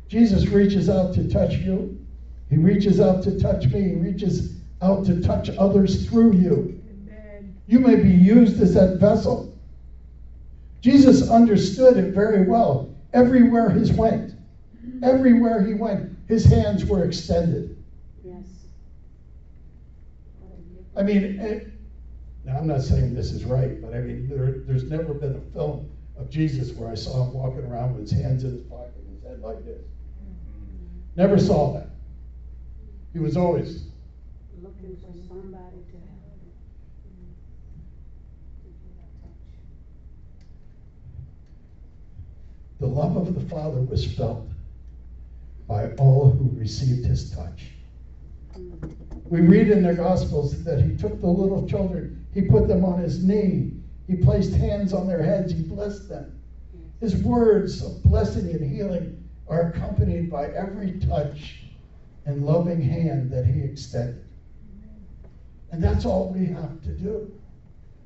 Jesus 0.08 0.48
reaches 0.48 0.90
out 0.90 1.14
to 1.14 1.30
touch 1.30 1.54
you. 1.58 2.04
He 2.48 2.56
reaches 2.56 3.00
out 3.00 3.22
to 3.22 3.38
touch 3.38 3.66
me. 3.66 3.90
He 3.90 3.94
reaches 3.94 4.56
out 4.82 5.06
to 5.06 5.22
touch 5.22 5.50
others 5.50 6.08
through 6.08 6.32
you. 6.32 6.82
Amen. 6.90 7.54
You 7.68 7.78
may 7.78 7.94
be 7.94 8.10
used 8.10 8.60
as 8.60 8.74
that 8.74 8.96
vessel. 8.96 9.56
Jesus 10.80 11.30
understood 11.30 11.96
it 11.96 12.12
very 12.12 12.44
well. 12.44 12.92
Everywhere 13.12 13.70
he 13.70 13.92
went, 13.92 14.34
everywhere 15.02 15.64
he 15.64 15.74
went, 15.74 16.16
his 16.28 16.44
hands 16.44 16.84
were 16.84 17.04
extended. 17.04 17.82
Yes. 18.24 18.44
I 20.96 21.02
mean, 21.02 21.38
it, 21.40 21.68
now 22.44 22.58
I'm 22.58 22.66
not 22.66 22.82
saying 22.82 23.14
this 23.14 23.32
is 23.32 23.44
right, 23.44 23.80
but 23.80 23.94
I 23.94 23.98
mean, 24.00 24.28
there, 24.28 24.58
there's 24.66 24.84
never 24.84 25.14
been 25.14 25.36
a 25.36 25.52
film 25.52 25.90
of 26.18 26.30
Jesus 26.30 26.72
where 26.72 26.90
I 26.90 26.94
saw 26.94 27.24
him 27.24 27.32
walking 27.32 27.64
around 27.64 27.94
with 27.94 28.10
his 28.10 28.12
hands 28.12 28.44
in 28.44 28.52
his 28.52 28.62
pocket 28.62 28.94
and 28.96 29.16
his 29.16 29.24
head 29.24 29.40
like 29.40 29.64
this. 29.64 29.82
Never 31.16 31.38
saw 31.38 31.74
that. 31.74 31.88
He 33.12 33.18
was 33.18 33.36
always 33.36 33.86
Looking 34.62 34.96
for 34.96 35.12
somebody 35.26 35.76
to 35.90 35.96
help. 35.96 36.30
The 42.78 42.86
love 42.86 43.16
of 43.16 43.34
the 43.34 43.40
Father 43.48 43.80
was 43.80 44.06
felt 44.14 44.49
by 45.70 45.92
all 46.02 46.30
who 46.30 46.50
received 46.58 47.06
his 47.06 47.30
touch. 47.30 47.68
We 49.26 49.40
read 49.40 49.70
in 49.70 49.84
the 49.84 49.94
Gospels 49.94 50.64
that 50.64 50.82
he 50.82 50.96
took 50.96 51.20
the 51.20 51.28
little 51.28 51.68
children, 51.68 52.26
he 52.34 52.42
put 52.42 52.66
them 52.66 52.84
on 52.84 52.98
his 52.98 53.22
knee, 53.22 53.74
he 54.08 54.16
placed 54.16 54.52
hands 54.52 54.92
on 54.92 55.06
their 55.06 55.22
heads, 55.22 55.52
he 55.52 55.62
blessed 55.62 56.08
them. 56.08 56.40
His 56.98 57.22
words 57.22 57.82
of 57.82 58.02
blessing 58.02 58.50
and 58.50 58.68
healing 58.68 59.28
are 59.46 59.70
accompanied 59.70 60.28
by 60.28 60.46
every 60.46 60.98
touch 60.98 61.62
and 62.26 62.44
loving 62.44 62.82
hand 62.82 63.30
that 63.30 63.46
he 63.46 63.60
extended. 63.60 64.24
And 65.70 65.82
that's 65.82 66.04
all 66.04 66.32
we 66.36 66.46
have 66.46 66.82
to 66.82 66.90
do. 66.90 67.30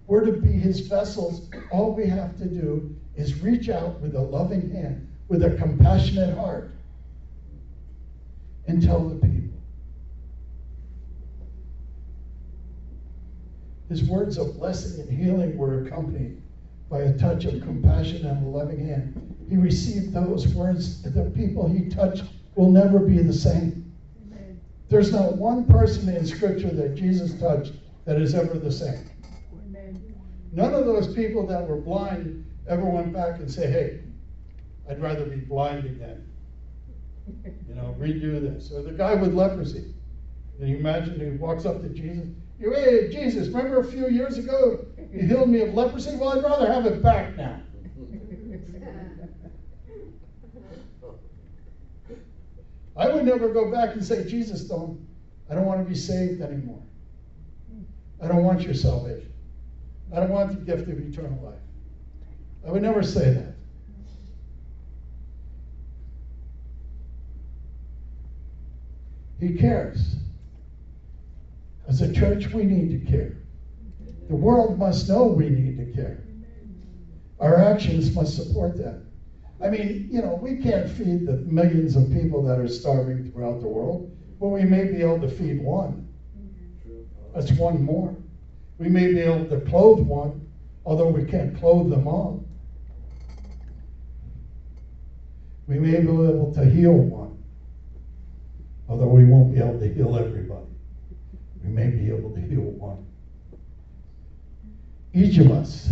We're 0.06 0.26
to 0.26 0.32
be 0.32 0.52
his 0.52 0.80
vessels. 0.80 1.48
All 1.70 1.94
we 1.94 2.06
have 2.08 2.36
to 2.36 2.44
do 2.44 2.94
is 3.16 3.40
reach 3.40 3.70
out 3.70 4.02
with 4.02 4.14
a 4.16 4.20
loving 4.20 4.70
hand, 4.70 5.10
with 5.28 5.42
a 5.42 5.56
compassionate 5.56 6.36
heart, 6.36 6.73
and 8.66 8.82
tell 8.82 9.08
the 9.08 9.14
people. 9.16 9.58
His 13.88 14.04
words 14.04 14.38
of 14.38 14.56
blessing 14.56 15.00
and 15.00 15.10
healing 15.10 15.56
were 15.56 15.84
accompanied 15.84 16.40
by 16.88 17.00
a 17.00 17.18
touch 17.18 17.44
of 17.44 17.60
compassion 17.62 18.26
and 18.26 18.46
a 18.46 18.48
loving 18.48 18.86
hand. 18.86 19.36
He 19.48 19.56
received 19.56 20.12
those 20.12 20.48
words. 20.48 21.02
The 21.02 21.30
people 21.34 21.68
he 21.68 21.88
touched 21.88 22.24
will 22.54 22.70
never 22.70 22.98
be 22.98 23.22
the 23.22 23.32
same. 23.32 23.92
Amen. 24.26 24.60
There's 24.88 25.12
not 25.12 25.36
one 25.36 25.66
person 25.66 26.08
in 26.08 26.26
Scripture 26.26 26.70
that 26.70 26.94
Jesus 26.94 27.38
touched 27.38 27.74
that 28.04 28.20
is 28.20 28.34
ever 28.34 28.54
the 28.54 28.72
same. 28.72 29.10
Amen. 29.66 30.14
None 30.52 30.74
of 30.74 30.86
those 30.86 31.14
people 31.14 31.46
that 31.46 31.66
were 31.66 31.76
blind 31.76 32.44
ever 32.68 32.84
went 32.84 33.12
back 33.12 33.40
and 33.40 33.50
say, 33.50 33.70
hey, 33.70 34.00
I'd 34.88 35.00
rather 35.00 35.24
be 35.24 35.36
blind 35.36 35.84
again. 35.84 36.26
You 37.26 37.74
know, 37.74 37.96
redo 37.98 38.40
this. 38.40 38.70
Or 38.72 38.82
the 38.82 38.92
guy 38.92 39.14
with 39.14 39.34
leprosy. 39.34 39.94
Can 40.58 40.68
you 40.68 40.76
imagine 40.76 41.18
he 41.18 41.36
walks 41.36 41.64
up 41.64 41.82
to 41.82 41.88
Jesus? 41.88 42.28
Hey, 42.60 43.08
Jesus, 43.10 43.48
remember 43.48 43.80
a 43.80 43.84
few 43.84 44.08
years 44.08 44.38
ago 44.38 44.86
you 45.12 45.26
healed 45.26 45.48
me 45.48 45.60
of 45.60 45.74
leprosy? 45.74 46.16
Well, 46.16 46.38
I'd 46.38 46.44
rather 46.44 46.72
have 46.72 46.86
it 46.86 47.02
back 47.02 47.36
now. 47.36 47.60
I 52.96 53.08
would 53.08 53.24
never 53.24 53.48
go 53.48 53.72
back 53.72 53.94
and 53.94 54.04
say, 54.04 54.24
Jesus, 54.24 54.62
don't, 54.62 55.04
I 55.50 55.54
don't 55.54 55.66
want 55.66 55.82
to 55.82 55.88
be 55.88 55.96
saved 55.96 56.40
anymore. 56.40 56.80
I 58.22 58.28
don't 58.28 58.44
want 58.44 58.62
your 58.62 58.74
salvation. 58.74 59.32
I 60.14 60.20
don't 60.20 60.30
want 60.30 60.50
the 60.50 60.64
gift 60.64 60.88
of 60.88 60.98
eternal 61.00 61.42
life. 61.42 61.58
I 62.66 62.70
would 62.70 62.82
never 62.82 63.02
say 63.02 63.32
that. 63.32 63.53
He 69.40 69.56
cares. 69.56 70.16
As 71.88 72.00
a 72.00 72.12
church, 72.12 72.52
we 72.52 72.64
need 72.64 72.90
to 73.06 73.10
care. 73.10 73.36
The 74.28 74.36
world 74.36 74.78
must 74.78 75.08
know 75.08 75.24
we 75.24 75.50
need 75.50 75.76
to 75.76 75.92
care. 75.92 76.18
Our 77.40 77.60
actions 77.60 78.14
must 78.14 78.36
support 78.36 78.76
that. 78.78 79.02
I 79.60 79.68
mean, 79.68 80.08
you 80.10 80.22
know, 80.22 80.34
we 80.34 80.62
can't 80.62 80.88
feed 80.88 81.26
the 81.26 81.34
millions 81.46 81.96
of 81.96 82.10
people 82.10 82.42
that 82.44 82.58
are 82.58 82.68
starving 82.68 83.30
throughout 83.30 83.60
the 83.60 83.68
world, 83.68 84.10
but 84.40 84.48
we 84.48 84.62
may 84.64 84.84
be 84.84 85.00
able 85.02 85.20
to 85.20 85.28
feed 85.28 85.62
one. 85.62 86.08
That's 87.34 87.52
one 87.52 87.82
more. 87.82 88.14
We 88.78 88.88
may 88.88 89.12
be 89.12 89.20
able 89.20 89.46
to 89.46 89.60
clothe 89.60 90.06
one, 90.06 90.50
although 90.86 91.08
we 91.08 91.24
can't 91.24 91.56
clothe 91.58 91.90
them 91.90 92.06
all. 92.06 92.44
We 95.66 95.78
may 95.78 96.00
be 96.00 96.08
able 96.08 96.52
to 96.54 96.64
heal 96.64 96.92
although 98.88 99.08
we 99.08 99.24
won't 99.24 99.54
be 99.54 99.60
able 99.60 99.78
to 99.78 99.92
heal 99.92 100.16
everybody. 100.16 100.66
We 101.62 101.70
may 101.70 101.88
be 101.88 102.08
able 102.08 102.30
to 102.34 102.40
heal 102.40 102.60
one. 102.60 103.06
Each 105.12 105.38
of 105.38 105.50
us 105.50 105.90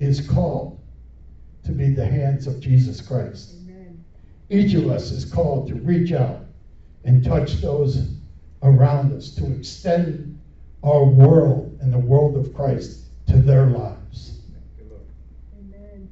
is 0.00 0.26
called 0.26 0.80
to 1.64 1.72
be 1.72 1.90
the 1.90 2.04
hands 2.04 2.46
of 2.46 2.60
Jesus 2.60 3.00
Christ. 3.00 3.54
Amen. 3.62 4.04
Each 4.50 4.74
of 4.74 4.88
us 4.90 5.10
is 5.10 5.24
called 5.24 5.68
to 5.68 5.74
reach 5.74 6.12
out 6.12 6.40
and 7.04 7.22
touch 7.22 7.60
those 7.60 8.08
around 8.62 9.12
us, 9.12 9.34
to 9.34 9.52
extend 9.52 10.40
our 10.82 11.04
world 11.04 11.78
and 11.80 11.92
the 11.92 11.98
world 11.98 12.36
of 12.36 12.54
Christ 12.54 13.00
to 13.26 13.36
their 13.36 13.66
lives. 13.66 14.40
Thank 14.52 14.64
you, 14.78 14.86
Lord. 14.90 15.02
Amen. 15.58 16.08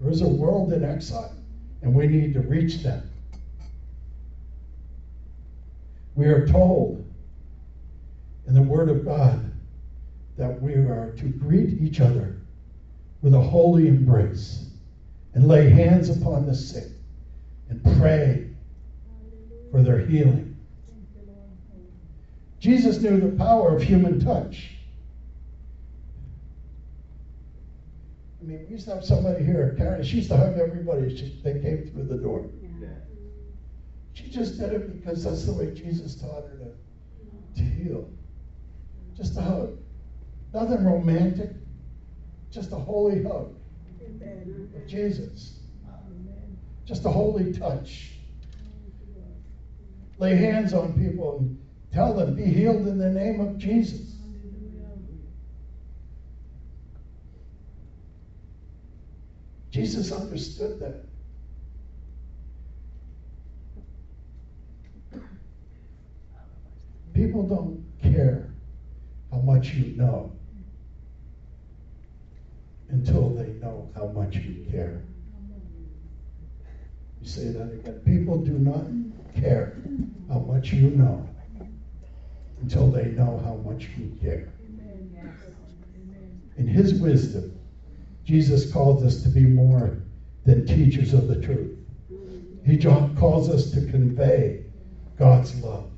There 0.00 0.10
is 0.10 0.22
a 0.22 0.28
world 0.28 0.72
in 0.72 0.84
exile, 0.84 1.34
and 1.82 1.94
we 1.94 2.06
need 2.06 2.32
to 2.34 2.40
reach 2.40 2.82
them. 2.82 3.09
We 6.20 6.26
are 6.26 6.46
told 6.46 7.02
in 8.46 8.52
the 8.52 8.60
Word 8.60 8.90
of 8.90 9.06
God 9.06 9.52
that 10.36 10.60
we 10.60 10.74
are 10.74 11.14
to 11.16 11.24
greet 11.24 11.80
each 11.80 12.02
other 12.02 12.36
with 13.22 13.32
a 13.32 13.40
holy 13.40 13.88
embrace 13.88 14.66
and 15.32 15.48
lay 15.48 15.70
hands 15.70 16.10
upon 16.10 16.44
the 16.44 16.54
sick 16.54 16.88
and 17.70 17.82
pray 17.98 18.50
for 19.70 19.80
their 19.80 19.98
healing. 19.98 20.58
Jesus 22.58 23.00
knew 23.00 23.18
the 23.18 23.34
power 23.42 23.74
of 23.74 23.82
human 23.82 24.20
touch. 24.20 24.72
I 28.42 28.44
mean, 28.44 28.66
we 28.66 28.72
used 28.72 28.86
to 28.88 28.94
have 28.94 29.06
somebody 29.06 29.42
here, 29.42 29.74
Karen, 29.78 30.02
she 30.02 30.18
used 30.18 30.28
to 30.28 30.36
hug 30.36 30.58
everybody 30.58 31.06
as 31.06 31.42
they 31.42 31.60
came 31.60 31.90
through 31.90 32.08
the 32.08 32.18
door. 32.18 32.44
Just 34.30 34.58
did 34.58 34.72
it 34.72 34.96
because 34.96 35.24
that's 35.24 35.44
the 35.44 35.52
way 35.52 35.74
Jesus 35.74 36.14
taught 36.14 36.44
her 36.44 36.58
to, 36.58 37.60
to 37.60 37.62
heal. 37.62 38.08
Just 39.16 39.36
a 39.36 39.42
hug. 39.42 39.76
Nothing 40.54 40.84
romantic, 40.84 41.50
just 42.50 42.72
a 42.72 42.76
holy 42.76 43.22
hug 43.22 43.54
of 44.74 44.86
Jesus. 44.86 45.58
Just 46.84 47.04
a 47.04 47.10
holy 47.10 47.52
touch. 47.52 48.12
Lay 50.18 50.36
hands 50.36 50.74
on 50.74 50.92
people 50.92 51.38
and 51.38 51.58
tell 51.92 52.14
them, 52.14 52.34
be 52.34 52.44
healed 52.44 52.86
in 52.86 52.98
the 52.98 53.08
name 53.08 53.40
of 53.40 53.58
Jesus. 53.58 54.16
Jesus 59.70 60.12
understood 60.12 60.80
that. 60.80 61.04
People 67.40 67.56
don't 67.56 67.84
care 68.02 68.50
how 69.32 69.38
much 69.38 69.72
you 69.72 69.96
know 69.96 70.30
until 72.90 73.30
they 73.30 73.52
know 73.62 73.88
how 73.94 74.08
much 74.08 74.36
you 74.36 74.66
care. 74.70 75.00
You 77.22 77.26
say 77.26 77.48
that 77.48 77.72
again. 77.72 78.02
People 78.04 78.36
do 78.36 78.58
not 78.58 78.84
care 79.34 79.82
how 80.28 80.40
much 80.40 80.74
you 80.74 80.90
know 80.90 81.26
until 82.60 82.90
they 82.90 83.06
know 83.06 83.40
how 83.42 83.54
much 83.54 83.88
you 83.96 84.14
care. 84.20 84.52
In 86.58 86.66
his 86.66 86.92
wisdom, 87.00 87.58
Jesus 88.22 88.70
calls 88.70 89.02
us 89.02 89.22
to 89.22 89.30
be 89.30 89.46
more 89.46 89.96
than 90.44 90.66
teachers 90.66 91.14
of 91.14 91.26
the 91.26 91.40
truth. 91.40 91.78
He 92.66 92.76
calls 92.76 93.48
us 93.48 93.70
to 93.70 93.80
convey 93.86 94.66
God's 95.16 95.58
love. 95.62 95.89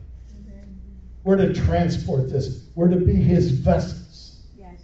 We're 1.24 1.36
to 1.36 1.54
transport 1.54 2.28
this. 2.30 2.66
We're 2.74 2.88
to 2.88 2.96
be 2.96 3.14
his 3.14 3.50
vessels. 3.50 4.42
Yes. 4.58 4.80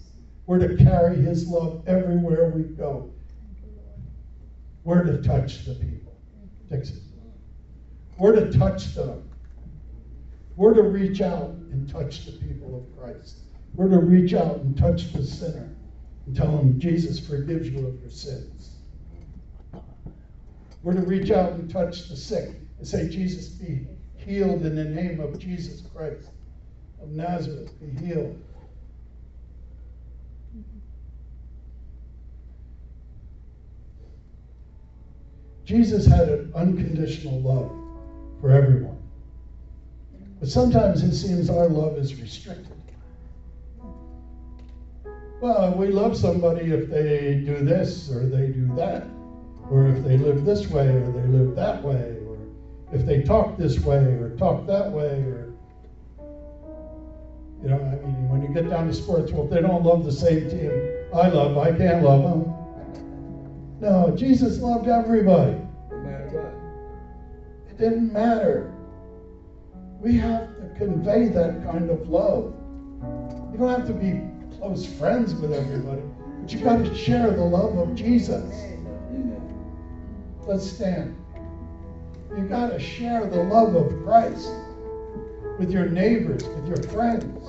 We're 0.46 0.58
to 0.58 0.76
carry 0.82 1.16
his 1.16 1.48
love 1.48 1.82
everywhere 1.86 2.50
we 2.50 2.62
go. 2.62 3.10
Thank 3.42 3.64
you, 3.64 3.72
Lord. 3.76 5.06
We're 5.06 5.16
to 5.16 5.22
touch 5.22 5.64
the 5.64 5.74
people. 5.74 6.16
Dixie. 6.70 7.02
We're 8.18 8.34
to 8.34 8.56
touch 8.56 8.94
them. 8.94 9.28
We're 10.56 10.74
to 10.74 10.82
reach 10.82 11.20
out 11.20 11.50
and 11.50 11.88
touch 11.88 12.26
the 12.26 12.32
people 12.32 12.76
of 12.76 12.98
Christ. 12.98 13.38
We're 13.74 13.88
to 13.90 13.98
reach 13.98 14.34
out 14.34 14.56
and 14.56 14.76
touch 14.76 15.12
the 15.12 15.24
sinner 15.24 15.68
and 16.26 16.36
tell 16.36 16.58
him 16.58 16.80
Jesus 16.80 17.18
forgives 17.18 17.68
you 17.68 17.86
of 17.86 18.00
your 18.00 18.10
sins. 18.10 18.70
We're 20.82 20.94
to 20.94 21.02
reach 21.02 21.30
out 21.30 21.52
and 21.52 21.70
touch 21.70 22.08
the 22.08 22.16
sick 22.16 22.50
and 22.78 22.86
say, 22.86 23.08
Jesus, 23.08 23.48
be 23.48 23.86
healed 24.28 24.66
in 24.66 24.76
the 24.76 24.84
name 24.84 25.20
of 25.20 25.38
Jesus 25.38 25.82
Christ 25.94 26.28
of 27.02 27.08
Nazareth. 27.08 27.72
Be 27.80 28.06
healed. 28.06 28.38
Jesus 35.64 36.06
had 36.06 36.28
an 36.28 36.52
unconditional 36.54 37.40
love 37.40 37.70
for 38.40 38.50
everyone. 38.50 38.98
But 40.40 40.48
sometimes 40.48 41.02
it 41.02 41.14
seems 41.14 41.50
our 41.50 41.68
love 41.68 41.96
is 41.96 42.14
restricted. 42.20 42.76
Well, 45.40 45.74
we 45.74 45.88
love 45.88 46.16
somebody 46.16 46.72
if 46.72 46.90
they 46.90 47.42
do 47.44 47.64
this 47.64 48.10
or 48.10 48.26
they 48.28 48.48
do 48.48 48.74
that, 48.76 49.06
or 49.70 49.88
if 49.88 50.04
they 50.04 50.16
live 50.16 50.44
this 50.44 50.68
way 50.68 50.88
or 50.88 51.12
they 51.12 51.28
live 51.28 51.54
that 51.54 51.82
way, 51.82 52.16
if 52.92 53.04
they 53.04 53.22
talk 53.22 53.56
this 53.56 53.78
way 53.80 53.98
or 53.98 54.36
talk 54.38 54.66
that 54.66 54.90
way, 54.92 55.22
or 55.22 55.54
you 57.62 57.68
know, 57.68 57.76
I 57.76 57.96
mean, 58.06 58.28
when 58.28 58.42
you 58.42 58.48
get 58.48 58.70
down 58.70 58.86
to 58.86 58.92
sports, 58.92 59.32
well, 59.32 59.44
if 59.44 59.50
they 59.50 59.60
don't 59.60 59.82
love 59.82 60.04
the 60.04 60.12
same 60.12 60.48
team 60.48 60.70
I 61.12 61.28
love, 61.28 61.56
I 61.58 61.72
can't 61.72 62.02
love 62.02 62.22
them. 62.22 62.54
No, 63.80 64.14
Jesus 64.16 64.60
loved 64.60 64.88
everybody. 64.88 65.56
No 65.90 65.96
matter 65.98 66.28
what. 66.28 67.70
It 67.70 67.78
didn't 67.78 68.12
matter. 68.12 68.72
We 70.00 70.16
have 70.18 70.46
to 70.58 70.68
convey 70.76 71.28
that 71.28 71.64
kind 71.64 71.90
of 71.90 72.08
love. 72.08 72.54
You 73.52 73.58
don't 73.58 73.68
have 73.68 73.86
to 73.86 73.94
be 73.94 74.20
close 74.58 74.86
friends 74.86 75.34
with 75.34 75.52
everybody, 75.52 76.02
but 76.40 76.52
you 76.52 76.60
got 76.60 76.78
to 76.84 76.94
share 76.94 77.30
the 77.30 77.44
love 77.44 77.76
of 77.78 77.94
Jesus. 77.94 78.54
Let's 80.46 80.64
stand. 80.64 81.17
You 82.36 82.44
got 82.48 82.70
to 82.70 82.78
share 82.78 83.26
the 83.26 83.42
love 83.42 83.74
of 83.74 84.02
Christ 84.04 84.50
with 85.58 85.70
your 85.70 85.86
neighbors, 85.86 86.44
with 86.44 86.68
your 86.68 86.82
friends. 86.92 87.48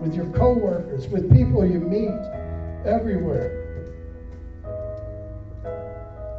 with 0.00 0.14
your 0.14 0.26
coworkers, 0.32 1.06
with 1.08 1.32
people 1.32 1.64
you 1.64 1.78
meet 1.78 2.10
everywhere. 2.84 3.60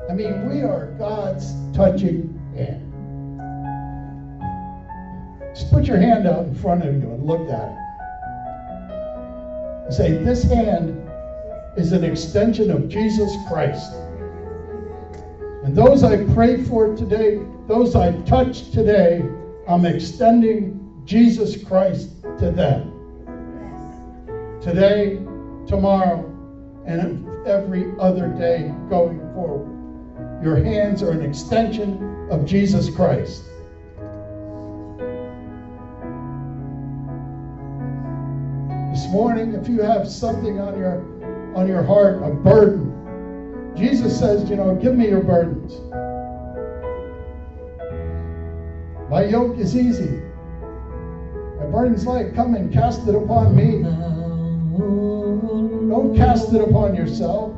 I 0.09 0.13
mean, 0.13 0.49
we 0.49 0.61
are 0.61 0.87
God's 0.99 1.53
touching 1.73 2.39
hand. 2.55 2.91
Just 5.55 5.71
put 5.71 5.85
your 5.85 5.97
hand 5.97 6.27
out 6.27 6.45
in 6.45 6.55
front 6.55 6.83
of 6.85 6.93
you 6.95 7.09
and 7.11 7.25
look 7.25 7.49
at 7.49 7.69
it. 7.69 7.77
And 9.85 9.93
say, 9.93 10.11
This 10.23 10.43
hand 10.43 11.09
is 11.77 11.93
an 11.93 12.03
extension 12.03 12.69
of 12.69 12.89
Jesus 12.89 13.31
Christ. 13.47 13.93
And 15.63 15.77
those 15.77 16.03
I 16.03 16.25
pray 16.33 16.61
for 16.61 16.93
today, 16.93 17.39
those 17.69 17.95
I 17.95 18.11
touch 18.23 18.71
today, 18.71 19.23
I'm 19.65 19.85
extending 19.85 21.01
Jesus 21.05 21.63
Christ 21.63 22.21
to 22.39 22.51
them. 22.51 22.89
Today, 24.61 25.15
tomorrow, 25.65 26.29
and 26.85 27.47
every 27.47 27.93
other 27.97 28.27
day 28.27 28.73
going 28.89 29.19
forward. 29.33 30.43
Your 30.43 30.57
hands 30.57 31.01
are 31.01 31.11
an 31.11 31.21
extension 31.21 32.27
of 32.29 32.45
Jesus 32.45 32.93
Christ. 32.93 33.43
This 38.91 39.07
morning, 39.11 39.53
if 39.53 39.69
you 39.69 39.81
have 39.81 40.09
something 40.09 40.59
on 40.59 40.77
your 40.77 41.13
on 41.55 41.67
your 41.67 41.83
heart, 41.83 42.21
a 42.21 42.31
burden, 42.31 42.92
Jesus 43.83 44.17
says, 44.17 44.49
you 44.49 44.55
know, 44.55 44.75
give 44.75 44.95
me 44.95 45.09
your 45.09 45.21
burdens. 45.21 45.73
My 49.11 49.25
yoke 49.25 49.57
is 49.57 49.75
easy. 49.75 50.21
My 51.59 51.65
burden's 51.65 52.05
light. 52.07 52.33
Come 52.33 52.55
and 52.55 52.71
cast 52.71 53.05
it 53.09 53.13
upon 53.13 53.53
me. 53.53 53.83
Don't 55.89 56.15
cast 56.15 56.53
it 56.53 56.61
upon 56.61 56.95
yourself. 56.95 57.51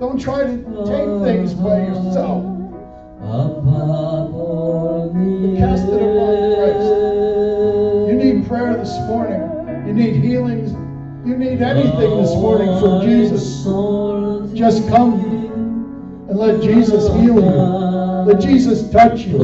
Don't 0.00 0.20
try 0.20 0.44
to 0.44 0.56
take 0.84 1.08
things 1.24 1.54
by 1.54 1.78
yourself. 1.78 2.44
Cast 5.58 5.88
it 5.88 6.02
upon 6.02 6.34
Christ. 6.58 6.90
You 8.10 8.16
need 8.16 8.46
prayer 8.46 8.76
this 8.76 8.98
morning. 9.08 9.40
You 9.86 9.94
need 9.94 10.16
healings. 10.22 10.72
You 11.26 11.38
need 11.38 11.62
anything 11.62 12.20
this 12.20 12.34
morning 12.34 12.78
from 12.78 13.00
Jesus. 13.00 13.64
Just 14.52 14.86
come 14.90 15.33
let 16.46 16.62
Jesus 16.62 17.06
heal 17.14 17.36
you. 17.36 17.60
Let 18.26 18.40
Jesus 18.40 18.90
touch 18.90 19.20
you. 19.20 19.38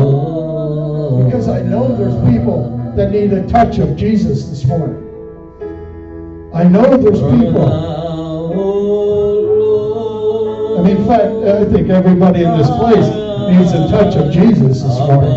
Because 1.25 1.49
I 1.49 1.63
know 1.63 1.97
there's 1.97 2.15
people 2.31 2.93
that 2.97 3.11
need 3.11 3.33
a 3.33 3.47
touch 3.49 3.79
of 3.79 3.97
Jesus 3.97 4.45
this 4.49 4.65
morning. 4.67 5.07
I 6.53 6.65
know 6.65 6.97
there's 6.97 7.21
people. 7.21 7.73
I 10.79 10.83
mean, 10.83 10.97
in 10.97 11.07
fact, 11.07 11.25
I 11.25 11.65
think 11.73 11.89
everybody 11.89 12.43
in 12.43 12.59
this 12.59 12.69
place 12.69 13.09
needs 13.49 13.73
a 13.73 13.89
touch 13.89 14.17
of 14.17 14.33
Jesus 14.33 14.83
this 14.83 14.99
morning. 14.99 15.35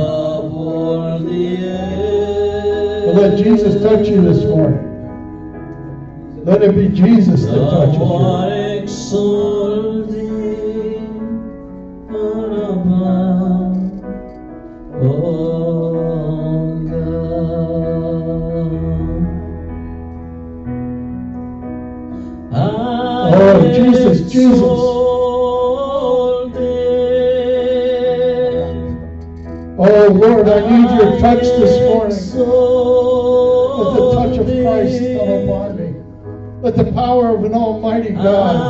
But 3.06 3.16
let 3.16 3.38
Jesus 3.38 3.82
touch 3.82 4.08
you 4.08 4.22
this 4.22 4.44
morning. 4.46 4.80
Let 6.46 6.62
it 6.62 6.76
be 6.76 6.90
Jesus 6.90 7.46
that 7.46 7.70
touches 7.70 9.14
you. 9.14 9.53
Lord, 30.20 30.48
I 30.48 30.60
need 30.70 30.90
your 30.96 31.20
touch 31.20 31.42
this 31.42 31.80
morning. 31.90 32.18
Let 33.80 33.94
the 33.98 34.04
touch 34.14 34.38
of 34.38 34.46
Christ 34.46 35.00
come 35.18 35.30
upon 35.30 35.70
me. 35.78 35.88
Let 36.62 36.76
the 36.76 36.92
power 36.92 37.36
of 37.36 37.44
an 37.44 37.54
almighty 37.54 38.12
God 38.12 38.64